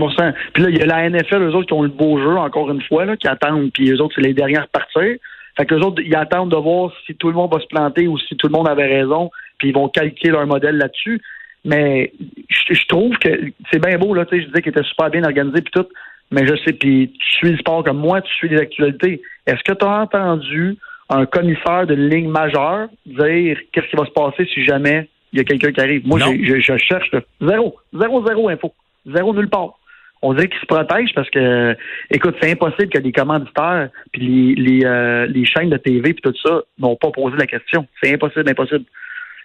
Puis 0.53 0.63
là, 0.63 0.69
il 0.69 0.77
y 0.77 0.81
a 0.81 0.85
la 0.85 1.09
NFL, 1.09 1.41
eux 1.43 1.55
autres, 1.55 1.67
qui 1.67 1.73
ont 1.73 1.83
le 1.83 1.89
beau 1.89 2.19
jeu, 2.19 2.37
encore 2.37 2.69
une 2.71 2.81
fois, 2.81 3.05
là, 3.05 3.15
qui 3.15 3.27
attendent. 3.27 3.71
Puis 3.71 3.89
eux 3.91 4.01
autres, 4.01 4.15
c'est 4.15 4.21
les 4.21 4.33
dernières 4.33 4.67
parties. 4.67 5.19
Fait 5.57 5.65
que 5.65 5.75
les 5.75 5.81
autres, 5.81 6.01
ils 6.01 6.15
attendent 6.15 6.51
de 6.51 6.57
voir 6.57 6.91
si 7.05 7.15
tout 7.15 7.29
le 7.29 7.35
monde 7.35 7.53
va 7.53 7.61
se 7.61 7.67
planter 7.67 8.07
ou 8.07 8.17
si 8.17 8.35
tout 8.35 8.47
le 8.47 8.51
monde 8.51 8.67
avait 8.67 8.87
raison. 8.87 9.31
Puis 9.57 9.69
ils 9.69 9.73
vont 9.73 9.87
calquer 9.87 10.29
leur 10.29 10.45
modèle 10.45 10.75
là-dessus. 10.77 11.21
Mais 11.63 12.11
je, 12.49 12.85
trouve 12.87 13.17
que 13.17 13.29
c'est 13.71 13.79
bien 13.79 13.97
beau, 13.97 14.13
là, 14.13 14.25
tu 14.25 14.35
sais, 14.35 14.43
je 14.43 14.47
disais 14.47 14.61
qu'il 14.61 14.71
était 14.71 14.83
super 14.83 15.09
bien 15.09 15.23
organisé 15.23 15.61
puis 15.61 15.71
tout 15.71 15.87
mais 16.31 16.45
je 16.47 16.55
sais, 16.63 16.73
puis 16.73 17.11
tu 17.11 17.31
suis 17.37 17.51
le 17.51 17.57
sport 17.57 17.83
comme 17.83 17.97
moi, 17.97 18.21
tu 18.21 18.33
suis 18.33 18.49
les 18.49 18.59
actualités. 18.59 19.21
Est-ce 19.45 19.63
que 19.63 19.77
tu 19.77 19.85
as 19.85 20.01
entendu 20.01 20.77
un 21.09 21.25
commissaire 21.25 21.85
de 21.85 21.93
ligne 21.93 22.29
majeure 22.29 22.87
dire 23.05 23.57
qu'est-ce 23.71 23.87
qui 23.87 23.95
va 23.95 24.05
se 24.05 24.11
passer 24.11 24.45
si 24.53 24.65
jamais 24.65 25.07
il 25.31 25.39
y 25.39 25.41
a 25.41 25.43
quelqu'un 25.43 25.71
qui 25.71 25.81
arrive? 25.81 26.07
Moi, 26.07 26.19
je, 26.19 26.59
je, 26.59 26.77
cherche 26.77 27.11
zéro, 27.41 27.75
zéro, 27.93 28.25
zéro 28.25 28.49
info, 28.49 28.73
zéro 29.05 29.33
nulle 29.33 29.49
part. 29.49 29.77
On 30.21 30.33
dirait 30.33 30.47
qu'ils 30.47 30.59
se 30.59 30.65
protègent 30.65 31.13
parce 31.13 31.29
que, 31.29 31.75
écoute, 32.09 32.35
c'est 32.41 32.51
impossible 32.51 32.89
que 32.89 32.97
les 32.97 33.11
commanditaires 33.11 33.89
puis 34.11 34.55
les, 34.55 34.55
les, 34.55 34.85
euh, 34.85 35.27
les 35.27 35.45
chaînes 35.45 35.69
de 35.69 35.77
TV 35.77 36.13
puis 36.13 36.21
tout 36.23 36.33
ça 36.43 36.61
n'ont 36.79 36.95
pas 36.95 37.11
posé 37.11 37.37
la 37.37 37.45
question. 37.45 37.85
C'est 38.01 38.11
impossible, 38.13 38.49
impossible. 38.49 38.85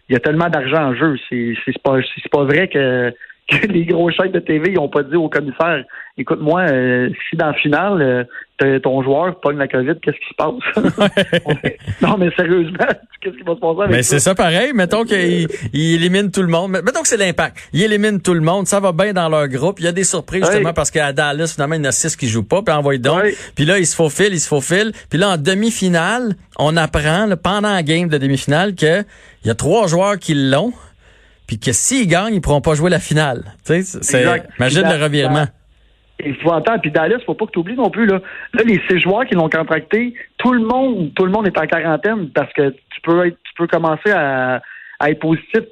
Il 0.09 0.15
y 0.15 0.17
a 0.17 0.21
tellement 0.21 0.49
d'argent 0.49 0.89
en 0.89 0.95
jeu. 0.95 1.17
C'est 1.29 1.83
pas, 1.83 1.99
pas 2.33 2.45
vrai 2.45 2.69
que 2.69 3.13
que 3.50 3.66
les 3.73 3.85
gros 3.85 4.11
chaînes 4.11 4.33
de 4.33 4.38
TV 4.38 4.73
n'ont 4.73 4.88
pas 4.88 5.02
dit 5.02 5.16
au 5.16 5.28
commissaire 5.28 5.85
écoute 6.16 6.40
moi 6.40 6.62
euh, 6.62 7.09
si 7.28 7.37
dans 7.37 7.49
le 7.49 7.54
finale 7.54 8.26
euh, 8.62 8.78
ton 8.80 9.02
joueur 9.02 9.40
pogne 9.40 9.57
la 9.57 9.69
COVID 9.69 9.95
qu'est-ce 10.02 10.16
qui 10.16 10.28
se 10.28 10.35
passe? 10.37 11.73
Non 12.02 12.16
mais 12.19 12.30
sérieusement 12.37 12.78
qu'est-ce 13.21 13.37
qui 13.37 13.42
va 13.42 13.54
se 13.54 13.61
passer 13.61 13.80
avec 13.80 13.90
mais 13.90 14.02
c'est 14.02 14.19
ça 14.19 14.35
pareil 14.35 14.73
mettons 14.75 15.04
qu'il 15.04 15.49
il 15.73 15.95
élimine 15.95 16.30
tout 16.30 16.42
le 16.42 16.49
monde. 16.49 16.73
Mettons 16.73 17.02
que 17.02 17.09
c'est 17.09 17.16
l'impact. 17.16 17.57
Il 17.73 17.83
élimine 17.83 18.21
tout 18.21 18.35
le 18.35 18.40
monde 18.40 18.66
ça 18.66 18.80
va 18.80 18.92
bien 18.92 19.12
dans 19.12 19.28
leur 19.28 19.49
groupe. 19.49 19.80
Il 19.80 19.87
y 19.87 19.88
a 19.88 19.92
des 19.92 20.04
surprises 20.04 20.45
justement 20.45 20.73
parce 20.73 20.90
qu'à 20.90 21.12
Dallas 21.12 21.52
finalement 21.54 21.76
il 21.76 21.78
y 21.78 21.87
en 21.87 21.88
a 21.88 21.92
six 21.92 22.16
qui 22.16 22.28
jouent 22.28 22.47
pas 22.47 22.62
puis 22.62 22.75
envoie 22.75 22.99
donc. 22.99 23.23
Puis 23.54 23.64
là 23.64 23.78
il 23.78 23.87
se 23.87 23.97
faufile 23.97 24.33
il 24.33 24.40
se 24.40 24.49
faufile. 24.49 24.92
Puis 25.09 25.19
là 25.19 25.30
en 25.30 25.37
demi-finale 25.38 26.35
on 26.59 26.76
apprend 26.76 27.28
pendant 27.42 27.73
la 27.73 27.83
game 27.83 28.09
de 28.09 28.19
demi-finale 28.19 28.75
que 28.75 29.02
il 29.42 29.49
y 29.49 29.50
a 29.50 29.54
trois 29.54 29.87
joueurs 29.87 30.19
qui 30.19 30.35
l'ont 30.35 30.75
puis 31.50 31.59
que 31.59 31.73
s'ils 31.73 32.07
gagnent, 32.07 32.35
ils 32.35 32.40
pourront 32.40 32.61
pas 32.61 32.75
jouer 32.75 32.90
la 32.90 33.00
finale. 33.00 33.42
Tu 33.66 33.83
sais, 33.83 33.99
c'est, 34.02 34.23
imagine 34.57 34.83
le 34.85 35.02
revirement. 35.02 35.47
Il 36.25 36.37
faut 36.37 36.50
entendre. 36.50 36.80
Puis 36.80 36.92
Dallas, 36.92 37.19
faut 37.26 37.35
pas 37.35 37.47
que 37.47 37.50
tu 37.50 37.59
oublies 37.59 37.75
non 37.75 37.90
plus. 37.90 38.07
Là, 38.07 38.21
là 38.54 38.62
les 38.64 38.80
six 38.88 39.00
joueurs 39.00 39.25
qui 39.25 39.35
l'ont 39.35 39.49
contracté, 39.49 40.14
tout 40.38 40.52
le 40.52 40.64
monde, 40.64 41.12
tout 41.16 41.25
le 41.25 41.33
monde 41.33 41.49
est 41.49 41.59
en 41.59 41.66
quarantaine 41.66 42.30
parce 42.30 42.52
que 42.52 42.71
tu 42.71 43.00
peux 43.02 43.26
être, 43.26 43.37
tu 43.42 43.52
peux 43.57 43.66
commencer 43.66 44.12
à, 44.12 44.62
à 45.00 45.11
être 45.11 45.19
positif 45.19 45.62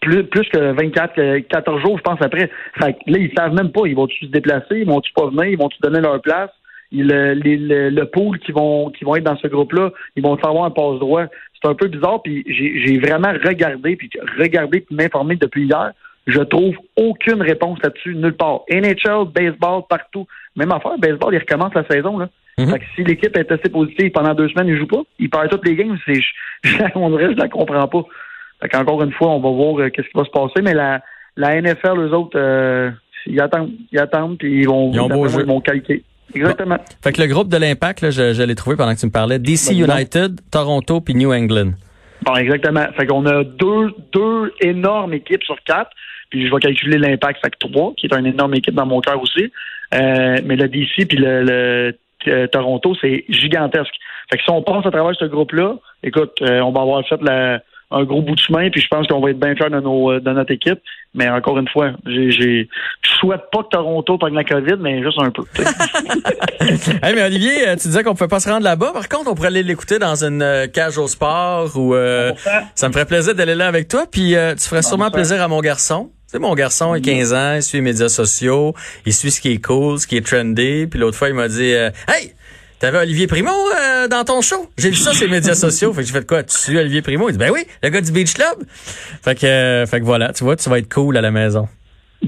plus, 0.00 0.24
plus 0.24 0.48
que 0.48 0.72
24, 0.72 1.40
14 1.46 1.82
jours, 1.82 1.98
je 1.98 2.02
pense, 2.02 2.22
après. 2.22 2.50
Fait 2.80 2.94
que 2.94 2.98
là, 3.10 3.18
ils 3.18 3.32
savent 3.36 3.52
même 3.52 3.70
pas. 3.70 3.82
Ils 3.84 3.96
vont-tu 3.96 4.24
se 4.24 4.30
déplacer? 4.30 4.78
Ils 4.78 4.86
vont-tu 4.86 5.12
pas 5.12 5.26
venir? 5.26 5.44
Ils 5.44 5.58
vont-tu 5.58 5.76
donner 5.82 6.00
leur 6.00 6.22
place? 6.22 6.48
Le, 6.90 7.34
le, 7.34 7.90
le, 7.90 8.04
pool 8.06 8.38
qui 8.38 8.50
vont 8.50 8.88
qui 8.88 9.04
vont 9.04 9.14
être 9.14 9.24
dans 9.24 9.36
ce 9.36 9.46
groupe-là, 9.46 9.90
ils 10.16 10.22
vont 10.22 10.38
savoir 10.38 10.64
un 10.64 10.70
passe 10.70 10.98
droit 10.98 11.24
c'est 11.60 11.68
un 11.68 11.74
peu 11.74 11.88
bizarre, 11.88 12.22
puis 12.22 12.44
j'ai 12.46 12.98
vraiment 12.98 13.32
regardé, 13.44 13.96
puis 13.96 14.10
regardé, 14.38 14.80
puis 14.80 14.94
m'informer 14.94 15.36
depuis 15.36 15.64
hier. 15.64 15.92
Je 16.26 16.40
trouve 16.40 16.74
aucune 16.96 17.40
réponse 17.40 17.78
là-dessus, 17.82 18.14
nulle 18.14 18.36
part. 18.36 18.60
NHL, 18.70 19.32
baseball, 19.34 19.82
partout. 19.88 20.26
Même 20.56 20.72
affaire, 20.72 20.98
baseball, 20.98 21.34
il 21.34 21.38
recommence 21.38 21.72
la 21.74 21.86
saison. 21.88 22.18
Là. 22.18 22.28
Mm-hmm. 22.58 22.70
fait 22.70 22.78
que 22.80 22.84
si 22.96 23.04
l'équipe 23.04 23.36
est 23.36 23.50
assez 23.50 23.68
positive 23.70 24.10
pendant 24.10 24.34
deux 24.34 24.48
semaines, 24.50 24.68
il 24.68 24.76
joue 24.76 24.86
pas. 24.86 25.02
Il 25.18 25.30
perd 25.30 25.48
toutes 25.48 25.66
les 25.66 25.76
games. 25.76 25.96
On 26.94 27.10
dirait, 27.10 27.32
je 27.32 27.38
la 27.38 27.48
comprends 27.48 27.88
pas. 27.88 28.04
Fait 28.60 28.68
qu'encore 28.68 29.02
une 29.02 29.12
fois, 29.12 29.28
on 29.28 29.40
va 29.40 29.50
voir 29.50 29.78
euh, 29.78 29.90
qu'est-ce 29.90 30.08
qui 30.08 30.16
va 30.18 30.24
se 30.24 30.30
passer. 30.30 30.62
Mais 30.62 30.74
la, 30.74 31.00
la 31.36 31.60
NFL, 31.60 31.98
eux 31.98 32.12
autres, 32.12 32.36
euh, 32.36 32.90
ils 33.26 33.40
attendent, 33.40 33.70
ils 33.92 33.98
attendent, 34.00 34.36
puis 34.36 34.62
ils 34.62 34.68
vont, 34.68 34.90
ils, 34.92 35.46
vont 35.46 35.60
calquer. 35.60 36.02
Exactement. 36.34 36.76
Fait 37.02 37.12
que 37.12 37.20
le 37.22 37.28
groupe 37.28 37.48
de 37.48 37.56
l'Impact, 37.56 38.10
je, 38.10 38.32
je 38.32 38.42
l'ai 38.42 38.54
trouvé 38.54 38.76
pendant 38.76 38.94
que 38.94 39.00
tu 39.00 39.06
me 39.06 39.10
parlais. 39.10 39.38
DC 39.38 39.72
United, 39.72 40.40
Toronto 40.50 41.00
puis 41.00 41.14
New 41.14 41.32
England. 41.32 41.72
Bon, 42.22 42.34
exactement. 42.34 42.86
Fait 42.96 43.06
qu'on 43.06 43.24
a 43.26 43.44
deux, 43.44 43.94
deux 44.12 44.52
énormes 44.60 45.14
équipes 45.14 45.42
sur 45.44 45.56
quatre. 45.64 45.90
Puis 46.30 46.46
je 46.46 46.52
vais 46.52 46.60
calculer 46.60 46.98
l'Impact, 46.98 47.40
fait 47.42 47.50
que 47.50 47.68
trois, 47.68 47.94
qui 47.96 48.06
est 48.06 48.14
une 48.14 48.26
énorme 48.26 48.54
équipe 48.54 48.74
dans 48.74 48.86
mon 48.86 49.00
cœur 49.00 49.20
aussi. 49.22 49.50
Euh, 49.94 50.36
mais 50.44 50.56
le 50.56 50.68
DC 50.68 51.08
puis 51.08 51.16
le, 51.16 51.42
le 51.42 51.98
euh, 52.26 52.46
Toronto, 52.48 52.94
c'est 53.00 53.24
gigantesque. 53.28 53.94
Fait 54.30 54.36
que 54.36 54.42
si 54.42 54.50
on 54.50 54.62
passe 54.62 54.84
à 54.84 54.90
travers 54.90 55.16
ce 55.16 55.24
groupe-là, 55.24 55.76
écoute, 56.02 56.42
euh, 56.42 56.60
on 56.60 56.72
va 56.72 56.82
avoir 56.82 57.06
fait 57.06 57.20
la, 57.22 57.60
un 57.90 58.04
gros 58.04 58.20
bout 58.20 58.34
de 58.34 58.40
chemin, 58.40 58.68
puis 58.70 58.82
je 58.82 58.88
pense 58.88 59.06
qu'on 59.06 59.20
va 59.20 59.30
être 59.30 59.40
bien 59.40 59.54
clair 59.54 59.70
dans, 59.70 59.80
nos, 59.80 60.12
euh, 60.12 60.20
dans 60.20 60.34
notre 60.34 60.52
équipe. 60.52 60.78
Mais 61.14 61.28
encore 61.28 61.58
une 61.58 61.68
fois, 61.68 61.92
j'ai, 62.06 62.30
je 62.30 62.66
souhaite 63.18 63.44
pas 63.50 63.62
que 63.62 63.68
Toronto 63.70 64.18
prenne 64.18 64.34
la 64.34 64.44
COVID, 64.44 64.76
mais 64.78 65.02
juste 65.02 65.18
un 65.18 65.30
peu. 65.30 65.42
hey, 67.02 67.14
mais 67.14 67.22
Olivier, 67.22 67.66
euh, 67.66 67.76
tu 67.76 67.88
disais 67.88 68.02
qu'on 68.02 68.14
pouvait 68.14 68.28
pas 68.28 68.40
se 68.40 68.48
rendre 68.50 68.64
là-bas. 68.64 68.92
Par 68.92 69.08
contre, 69.08 69.30
on 69.30 69.34
pourrait 69.34 69.48
aller 69.48 69.62
l'écouter 69.62 69.98
dans 69.98 70.22
une 70.22 70.42
euh, 70.42 70.66
cage 70.66 70.98
au 70.98 71.08
sport 71.08 71.74
ou 71.76 71.94
ça 72.74 72.88
me 72.88 72.92
ferait 72.92 73.06
plaisir 73.06 73.34
d'aller 73.34 73.54
là 73.54 73.68
avec 73.68 73.88
toi. 73.88 74.04
Puis 74.10 74.34
tu 74.58 74.68
ferais 74.68 74.82
sûrement 74.82 75.10
plaisir 75.10 75.42
à 75.42 75.48
mon 75.48 75.60
garçon. 75.60 76.10
Tu 76.26 76.32
sais, 76.32 76.38
mon 76.38 76.54
garçon, 76.54 76.92
a 76.92 77.00
15 77.00 77.32
ans, 77.32 77.54
il 77.54 77.62
suit 77.62 77.78
les 77.78 77.82
médias 77.82 78.10
sociaux, 78.10 78.74
il 79.06 79.14
suit 79.14 79.30
ce 79.30 79.40
qui 79.40 79.52
est 79.52 79.64
cool, 79.64 79.98
ce 79.98 80.06
qui 80.06 80.18
est 80.18 80.26
trendy. 80.26 80.86
Puis 80.86 81.00
l'autre 81.00 81.16
fois, 81.16 81.28
il 81.28 81.34
m'a 81.34 81.48
dit 81.48 81.72
Hey! 82.06 82.34
T'avais 82.80 82.98
Olivier 82.98 83.26
Primo 83.26 83.50
euh, 83.50 84.06
dans 84.06 84.24
ton 84.24 84.40
show? 84.40 84.68
J'ai 84.78 84.90
vu 84.90 84.96
ça 84.96 85.12
sur 85.12 85.24
les 85.24 85.32
médias 85.32 85.56
sociaux. 85.56 85.92
Fait 85.92 86.02
que 86.02 86.06
j'ai 86.06 86.12
fait 86.12 86.26
quoi? 86.26 86.44
Tu 86.44 86.56
suis 86.56 86.78
Olivier 86.78 87.02
Primo? 87.02 87.28
Il 87.28 87.32
dit, 87.32 87.38
ben 87.38 87.50
oui, 87.50 87.66
le 87.82 87.88
gars 87.88 88.00
du 88.00 88.12
Beach 88.12 88.34
Club. 88.34 88.64
Fait 89.22 89.34
que, 89.34 89.46
euh, 89.46 89.86
fait 89.86 89.98
que 89.98 90.04
voilà, 90.04 90.32
tu 90.32 90.44
vois, 90.44 90.54
tu 90.54 90.70
vas 90.70 90.78
être 90.78 90.92
cool 90.92 91.16
à 91.16 91.20
la 91.20 91.32
maison. 91.32 91.68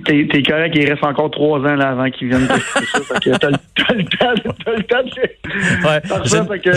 T'es, 0.04 0.28
t'es 0.30 0.42
correct, 0.44 0.72
il 0.76 0.88
reste 0.88 1.02
encore 1.02 1.32
trois 1.32 1.58
ans 1.58 1.74
là 1.74 1.90
avant 1.90 2.08
qu'il 2.10 2.28
vienne 2.28 2.46
tester 2.46 2.86
ça. 2.92 3.00
Fait 3.00 3.20
que 3.20 3.30
t'as, 3.30 3.50
t'as 3.74 3.94
le 3.94 4.04
temps, 4.04 4.52
t'as 4.64 4.72
le 4.76 4.82
temps 4.84 5.02
de 5.02 5.10
Ouais. 5.84 6.00
J'ai, 6.22 6.28
ça, 6.28 6.44
fait 6.44 6.60
que, 6.60 6.70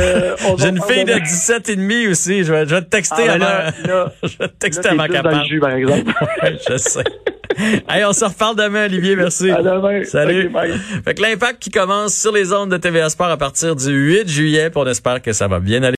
j'ai 0.57 0.69
une 0.69 0.81
fille 0.81 1.05
de 1.05 1.19
17 1.19 1.69
et 1.69 1.75
demi 1.75 2.07
aussi. 2.07 2.43
Je 2.43 2.51
vais, 2.51 2.65
je 2.65 2.73
vais 2.73 2.81
te 2.81 2.89
texter 2.89 3.29
ah, 3.29 3.37
là, 3.37 3.65
là, 3.85 4.11
Je 4.23 4.37
vais 4.39 4.47
te 4.47 4.57
texter 4.57 4.89
à 4.89 4.95
ma 4.95 5.07
capable. 5.07 5.35
dans 5.35 5.41
le 5.41 5.47
jus, 5.47 5.59
par 5.59 5.71
exemple. 5.71 6.11
ouais, 6.43 6.57
je 6.67 6.77
sais. 6.77 7.03
hey, 7.87 8.03
on 8.03 8.13
se 8.13 8.25
reparle 8.25 8.55
demain, 8.55 8.85
Olivier. 8.85 9.15
Merci. 9.15 9.51
À 9.51 9.61
demain. 9.61 10.03
Salut. 10.05 10.51
fait 11.05 11.13
que 11.13 11.21
l'impact 11.21 11.59
qui 11.59 11.69
commence 11.69 12.15
sur 12.15 12.31
les 12.31 12.51
ondes 12.51 12.71
de 12.71 12.77
TVA 12.77 13.09
Sport 13.09 13.29
à 13.29 13.37
partir 13.37 13.75
du 13.75 13.91
8 13.91 14.27
juillet. 14.27 14.71
Puis 14.71 14.81
on 14.81 14.87
espère 14.87 15.21
que 15.21 15.33
ça 15.33 15.47
va 15.47 15.59
bien 15.59 15.83
aller. 15.83 15.91